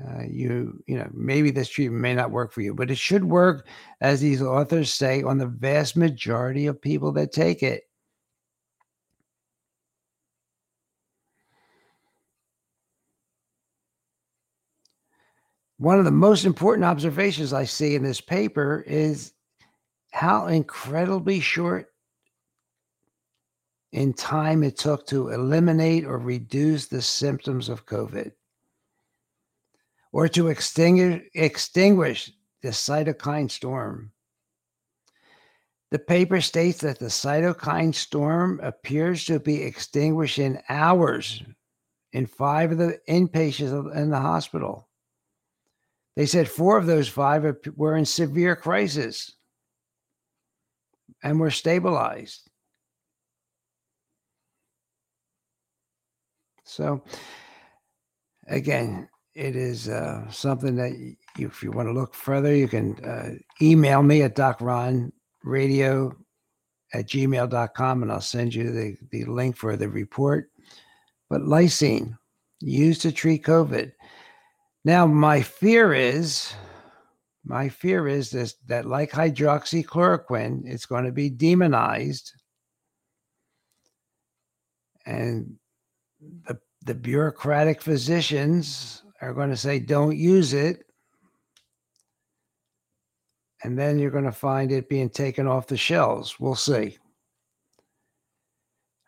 uh, 0.00 0.22
you 0.22 0.80
you 0.86 0.98
know 0.98 1.10
maybe 1.12 1.50
this 1.50 1.68
treatment 1.68 2.00
may 2.00 2.14
not 2.14 2.30
work 2.30 2.52
for 2.52 2.60
you, 2.60 2.74
but 2.74 2.92
it 2.92 2.96
should 2.96 3.24
work, 3.24 3.66
as 4.00 4.20
these 4.20 4.40
authors 4.40 4.94
say, 4.94 5.24
on 5.24 5.38
the 5.38 5.48
vast 5.48 5.96
majority 5.96 6.68
of 6.68 6.80
people 6.80 7.10
that 7.10 7.32
take 7.32 7.64
it. 7.64 7.82
One 15.78 15.98
of 15.98 16.04
the 16.04 16.12
most 16.12 16.44
important 16.44 16.84
observations 16.84 17.52
I 17.52 17.64
see 17.64 17.96
in 17.96 18.04
this 18.04 18.20
paper 18.20 18.84
is 18.86 19.32
how 20.12 20.46
incredibly 20.46 21.40
short 21.40 21.89
in 23.92 24.12
time 24.12 24.62
it 24.62 24.78
took 24.78 25.06
to 25.06 25.28
eliminate 25.28 26.04
or 26.04 26.18
reduce 26.18 26.86
the 26.86 27.02
symptoms 27.02 27.68
of 27.68 27.86
COVID 27.86 28.32
or 30.12 30.28
to 30.28 30.48
extinguish, 30.48 31.22
extinguish 31.34 32.32
the 32.62 32.68
cytokine 32.68 33.50
storm. 33.50 34.12
The 35.90 35.98
paper 35.98 36.40
states 36.40 36.80
that 36.80 36.98
the 36.98 37.06
cytokine 37.06 37.94
storm 37.94 38.60
appears 38.62 39.24
to 39.26 39.40
be 39.40 39.62
extinguished 39.62 40.38
in 40.38 40.62
hours 40.68 41.42
in 42.12 42.26
five 42.26 42.72
of 42.72 42.78
the 42.78 43.00
inpatients 43.08 43.94
in 43.96 44.10
the 44.10 44.20
hospital. 44.20 44.88
They 46.16 46.26
said 46.26 46.48
four 46.48 46.76
of 46.76 46.86
those 46.86 47.08
five 47.08 47.56
were 47.76 47.96
in 47.96 48.04
severe 48.04 48.56
crisis 48.56 49.32
and 51.22 51.38
were 51.38 51.50
stabilized. 51.50 52.49
So, 56.70 57.02
again, 58.48 59.08
it 59.34 59.56
is 59.56 59.88
uh, 59.88 60.30
something 60.30 60.76
that 60.76 60.92
you, 60.98 61.16
if 61.38 61.62
you 61.62 61.70
want 61.70 61.88
to 61.88 61.92
look 61.92 62.14
further, 62.14 62.54
you 62.54 62.68
can 62.68 63.02
uh, 63.04 63.34
email 63.62 64.02
me 64.02 64.22
at 64.22 64.36
docronradio 64.36 66.12
at 66.92 67.06
gmail.com 67.06 68.02
and 68.02 68.10
I'll 68.10 68.20
send 68.20 68.54
you 68.54 68.72
the, 68.72 68.96
the 69.10 69.24
link 69.26 69.56
for 69.56 69.76
the 69.76 69.88
report. 69.88 70.50
But 71.28 71.42
lysine 71.42 72.18
used 72.60 73.02
to 73.02 73.12
treat 73.12 73.44
COVID 73.44 73.92
now, 74.84 75.06
my 75.06 75.42
fear 75.42 75.92
is, 75.92 76.54
my 77.44 77.68
fear 77.68 78.08
is 78.08 78.30
this 78.30 78.54
that 78.66 78.86
like 78.86 79.10
hydroxychloroquine, 79.10 80.62
it's 80.64 80.86
going 80.86 81.04
to 81.04 81.12
be 81.12 81.28
demonized, 81.28 82.32
and 85.04 85.56
the 86.46 86.58
the 86.84 86.94
bureaucratic 86.94 87.82
physicians 87.82 89.02
are 89.20 89.34
going 89.34 89.50
to 89.50 89.56
say 89.56 89.78
don't 89.78 90.16
use 90.16 90.54
it, 90.54 90.84
and 93.62 93.78
then 93.78 93.98
you're 93.98 94.10
going 94.10 94.24
to 94.24 94.32
find 94.32 94.72
it 94.72 94.88
being 94.88 95.10
taken 95.10 95.46
off 95.46 95.66
the 95.66 95.76
shelves. 95.76 96.40
We'll 96.40 96.54
see. 96.54 96.98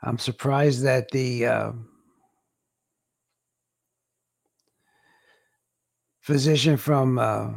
I'm 0.03 0.19
surprised 0.19 0.83
that 0.83 1.11
the 1.11 1.47
uh, 1.47 1.73
physician 6.21 6.77
from 6.77 7.19
uh, 7.19 7.51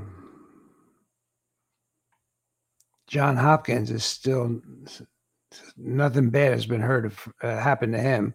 John 3.08 3.36
Hopkins 3.36 3.92
is 3.92 4.04
still 4.04 4.62
nothing 5.78 6.30
bad 6.30 6.52
has 6.52 6.66
been 6.66 6.82
heard 6.82 7.06
of 7.06 7.28
uh, 7.42 7.58
happened 7.58 7.94
to 7.94 8.00
him, 8.00 8.34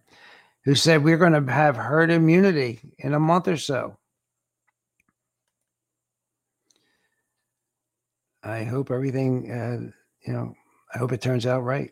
who 0.65 0.75
said 0.75 1.03
we're 1.03 1.17
going 1.17 1.33
to 1.33 1.53
have 1.53 1.77
herd 1.77 2.11
immunity 2.11 2.81
in 2.99 3.15
a 3.15 3.21
month 3.21 3.49
or 3.49 3.57
so. 3.57 3.97
I 8.43 8.65
hope 8.65 8.91
everything, 8.91 9.51
uh, 9.51 9.91
you 10.27 10.33
know, 10.33 10.55
I 10.95 10.99
hope 10.99 11.13
it 11.13 11.21
turns 11.21 11.47
out 11.47 11.61
right. 11.61 11.91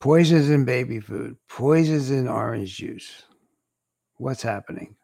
Poisons 0.00 0.48
in 0.48 0.64
baby 0.64 1.00
food, 1.00 1.36
poisons 1.48 2.10
in 2.10 2.28
orange 2.28 2.76
juice 2.76 3.24
what's 4.16 4.42
happening. 4.42 4.94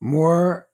More 0.00 0.69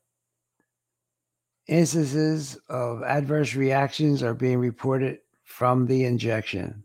instances 1.69 2.59
of 2.69 3.03
adverse 3.03 3.55
reactions 3.55 4.23
are 4.23 4.35
being 4.35 4.59
reported 4.59 5.19
from 5.45 5.87
the 5.87 6.05
injection. 6.05 6.85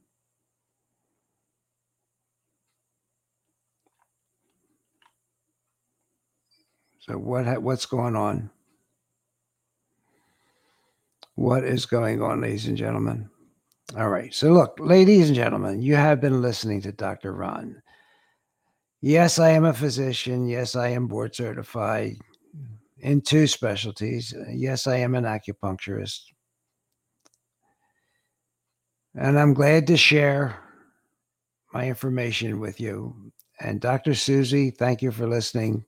So 7.00 7.18
what 7.18 7.62
what's 7.62 7.86
going 7.86 8.16
on? 8.16 8.50
What 11.36 11.64
is 11.64 11.86
going 11.86 12.22
on, 12.22 12.42
ladies 12.42 12.68
and 12.68 12.78
gentlemen? 12.78 13.30
All 13.98 14.10
right. 14.10 14.34
So 14.34 14.52
look, 14.52 14.78
ladies 14.80 15.28
and 15.28 15.36
gentlemen, 15.36 15.82
you 15.82 15.96
have 15.96 16.22
been 16.22 16.42
listening 16.42 16.82
to 16.82 16.92
Dr. 16.92 17.34
Ron. 17.34 17.82
Yes, 19.02 19.40
I 19.40 19.50
am 19.50 19.66
a 19.66 19.74
physician. 19.74 20.48
Yes, 20.48 20.76
I 20.76 20.90
am 20.90 21.08
board 21.08 21.36
certified 21.36 22.18
in 23.02 23.22
two 23.22 23.48
specialties. 23.48 24.34
Yes, 24.50 24.88
I 24.88 24.98
am 24.98 25.16
an 25.16 25.26
acupuncturist. 25.26 26.22
And 29.16 29.38
I'm 29.38 29.54
glad 29.54 29.88
to 29.88 29.98
share 29.98 30.58
my 31.74 31.88
information 31.88 32.60
with 32.60 32.80
you. 32.80 33.32
And 33.60 33.82
Dr. 33.82 34.16
Susie, 34.16 34.72
thank 34.72 35.02
you 35.02 35.12
for 35.12 35.28
listening. 35.28 35.86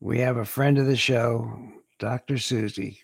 We 0.00 0.18
have 0.20 0.36
a 0.38 0.44
friend 0.44 0.78
of 0.78 0.86
the 0.86 0.96
show, 0.96 1.56
Dr. 1.98 2.38
Susie. 2.38 3.00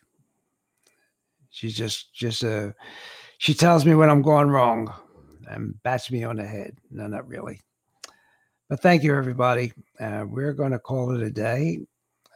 She's 1.51 1.77
just 1.77 2.15
just 2.15 2.43
a 2.43 2.75
she 3.39 3.55
tells 3.55 3.85
me 3.85 3.95
when 3.95 4.11
I'm 4.11 4.23
going 4.23 4.51
wrong 4.51 4.93
and 5.49 5.83
bats 5.83 6.11
me 6.11 6.25
on 6.25 6.37
the 6.37 6.47
head. 6.47 6.77
No, 6.91 7.07
not 7.07 7.27
really. 7.27 7.61
But 8.71 8.81
thank 8.81 9.03
you, 9.03 9.17
everybody. 9.17 9.73
Uh, 9.99 10.25
we're 10.29 10.53
going 10.53 10.71
to 10.71 10.79
call 10.79 11.11
it 11.11 11.23
a 11.25 11.31
day. 11.31 11.81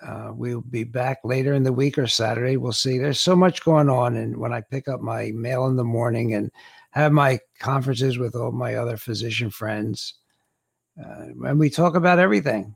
Uh, 0.05 0.33
we'll 0.35 0.63
be 0.63 0.83
back 0.83 1.19
later 1.23 1.55
in 1.55 1.63
the 1.63 1.73
week 1.73 1.97
or 1.97 2.09
Saturday. 2.09 2.57
We'll 2.57 2.73
see. 2.73 2.99
There's 2.99 3.21
so 3.21 3.37
much 3.37 3.65
going 3.65 3.89
on. 3.89 4.17
And 4.17 4.37
when 4.37 4.53
I 4.53 4.61
pick 4.61 4.89
up 4.89 5.01
my 5.01 5.31
mail 5.31 5.69
in 5.69 5.77
the 5.77 5.85
morning 5.85 6.35
and 6.35 6.51
have 6.91 7.13
my 7.13 7.39
conferences 7.61 8.19
with 8.19 8.35
all 8.35 8.51
my 8.51 8.75
other 8.75 8.97
physician 8.97 9.49
friends, 9.49 10.15
uh, 11.01 11.27
and 11.45 11.57
we 11.57 11.71
talk 11.71 11.95
about 11.95 12.19
everything. 12.19 12.75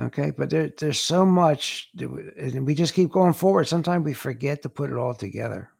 Okay. 0.00 0.32
But 0.32 0.50
there, 0.50 0.72
there's 0.76 1.00
so 1.00 1.24
much, 1.24 1.90
and 2.00 2.66
we 2.66 2.74
just 2.74 2.94
keep 2.94 3.12
going 3.12 3.32
forward. 3.32 3.68
Sometimes 3.68 4.04
we 4.04 4.12
forget 4.12 4.60
to 4.62 4.68
put 4.68 4.90
it 4.90 4.96
all 4.96 5.14
together, 5.14 5.70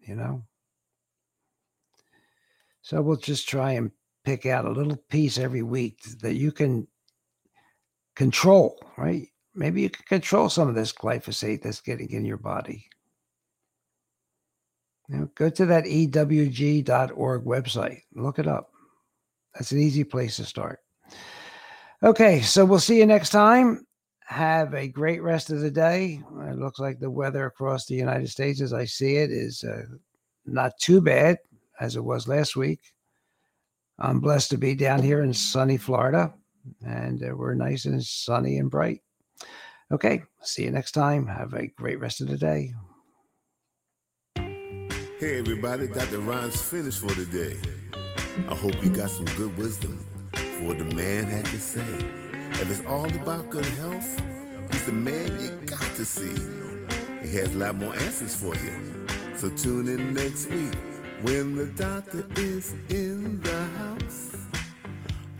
you 0.00 0.16
know? 0.16 0.42
So 2.82 3.00
we'll 3.00 3.16
just 3.16 3.48
try 3.48 3.72
and 3.72 3.92
pick 4.26 4.44
out 4.44 4.64
a 4.64 4.70
little 4.70 4.96
piece 5.08 5.38
every 5.38 5.62
week 5.62 6.02
that 6.20 6.34
you 6.34 6.50
can 6.50 6.86
control, 8.16 8.76
right? 8.98 9.28
Maybe 9.54 9.82
you 9.82 9.88
can 9.88 10.04
control 10.06 10.48
some 10.48 10.68
of 10.68 10.74
this 10.74 10.92
glyphosate 10.92 11.62
that's 11.62 11.80
getting 11.80 12.10
in 12.10 12.24
your 12.24 12.36
body. 12.36 12.84
Know, 15.08 15.30
go 15.36 15.48
to 15.48 15.66
that 15.66 15.84
ewg.org 15.84 17.44
website. 17.44 18.00
Look 18.14 18.40
it 18.40 18.48
up. 18.48 18.72
That's 19.54 19.70
an 19.70 19.78
easy 19.78 20.02
place 20.02 20.36
to 20.36 20.44
start. 20.44 20.80
Okay, 22.02 22.40
so 22.40 22.64
we'll 22.64 22.80
see 22.80 22.98
you 22.98 23.06
next 23.06 23.30
time. 23.30 23.86
Have 24.24 24.74
a 24.74 24.88
great 24.88 25.22
rest 25.22 25.50
of 25.50 25.60
the 25.60 25.70
day. 25.70 26.20
It 26.48 26.58
looks 26.58 26.80
like 26.80 26.98
the 26.98 27.08
weather 27.08 27.46
across 27.46 27.86
the 27.86 27.94
United 27.94 28.28
States, 28.28 28.60
as 28.60 28.72
I 28.72 28.86
see 28.86 29.18
it, 29.18 29.30
is 29.30 29.62
uh, 29.62 29.82
not 30.44 30.72
too 30.80 31.00
bad 31.00 31.38
as 31.78 31.94
it 31.94 32.02
was 32.02 32.26
last 32.26 32.56
week. 32.56 32.80
I'm 33.98 34.20
blessed 34.20 34.50
to 34.50 34.58
be 34.58 34.74
down 34.74 35.02
here 35.02 35.22
in 35.22 35.32
sunny 35.32 35.78
Florida, 35.78 36.34
and 36.86 37.22
uh, 37.22 37.34
we're 37.34 37.54
nice 37.54 37.86
and 37.86 38.02
sunny 38.04 38.58
and 38.58 38.70
bright. 38.70 39.00
Okay, 39.90 40.22
see 40.42 40.64
you 40.64 40.70
next 40.70 40.92
time. 40.92 41.26
Have 41.26 41.54
a 41.54 41.68
great 41.68 41.98
rest 41.98 42.20
of 42.20 42.28
the 42.28 42.36
day. 42.36 42.74
Hey 45.18 45.38
everybody, 45.38 45.86
Dr. 45.86 46.18
Ron's 46.18 46.60
finished 46.60 47.00
for 47.00 47.14
today. 47.14 47.56
I 48.50 48.54
hope 48.54 48.84
you 48.84 48.90
got 48.90 49.08
some 49.08 49.24
good 49.36 49.56
wisdom 49.56 50.04
for 50.34 50.64
what 50.64 50.78
the 50.78 50.84
man 50.84 51.24
had 51.24 51.46
to 51.46 51.58
say. 51.58 51.80
If 52.60 52.70
it's 52.70 52.86
all 52.86 53.06
about 53.06 53.48
good 53.48 53.64
health, 53.64 54.20
he's 54.72 54.84
the 54.84 54.92
man 54.92 55.40
you 55.40 55.50
got 55.64 55.80
to 55.80 56.04
see. 56.04 56.34
He 57.22 57.34
has 57.36 57.54
a 57.54 57.58
lot 57.58 57.76
more 57.76 57.94
answers 57.94 58.34
for 58.34 58.54
you. 58.56 59.06
So 59.36 59.48
tune 59.48 59.88
in 59.88 60.12
next 60.12 60.50
week 60.50 60.74
when 61.26 61.56
the 61.56 61.66
doctor 61.74 62.24
is 62.36 62.72
in 62.88 63.40
the 63.42 63.62
house. 63.78 64.36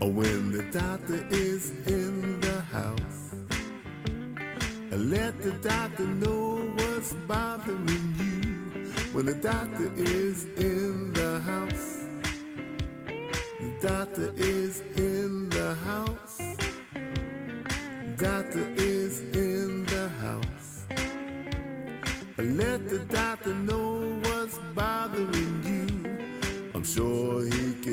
Or 0.01 0.11
when 0.11 0.51
the 0.51 0.63
doctor 0.63 1.25
is 1.31 1.71
in 1.87 2.41
the 2.41 2.59
house. 2.75 3.21
Let 4.91 5.41
the 5.41 5.53
doctor 5.73 6.07
know 6.23 6.57
what's 6.75 7.13
bothering 7.31 8.15
you 8.19 8.91
when 9.13 9.27
the 9.27 9.35
doctor 9.35 9.89
is 9.95 10.45
in 10.57 11.13
the 11.13 11.39
house. 11.51 12.03
The 13.61 13.87
doctor 13.87 14.33
is 14.35 14.81
in 14.97 15.47
the 15.49 15.73
house. 15.89 16.37
The 18.03 18.23
Doctor 18.25 18.65
is 18.75 19.21
in 19.35 19.85
the 19.85 20.09
house. 20.25 20.85
Let 22.37 22.89
the 22.89 22.99
doctor 23.09 23.53
know 23.53 23.86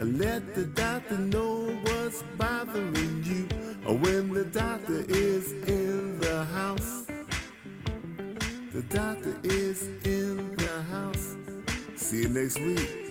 Let 0.00 0.54
the 0.54 0.64
doctor 0.64 1.18
know 1.18 1.76
what's 1.82 2.22
bothering 2.36 3.24
you 3.24 3.48
oh, 3.84 3.94
when 3.94 4.32
the 4.32 4.44
doctor 4.44 5.04
is 5.08 5.52
in 5.66 6.20
the 6.20 6.44
house. 6.44 7.06
The 8.72 8.82
doctor 8.82 9.34
is 9.42 9.88
in 10.04 10.54
the 10.54 10.82
house. 10.82 11.34
See 11.96 12.22
you 12.22 12.28
next 12.28 12.60
week. 12.60 13.07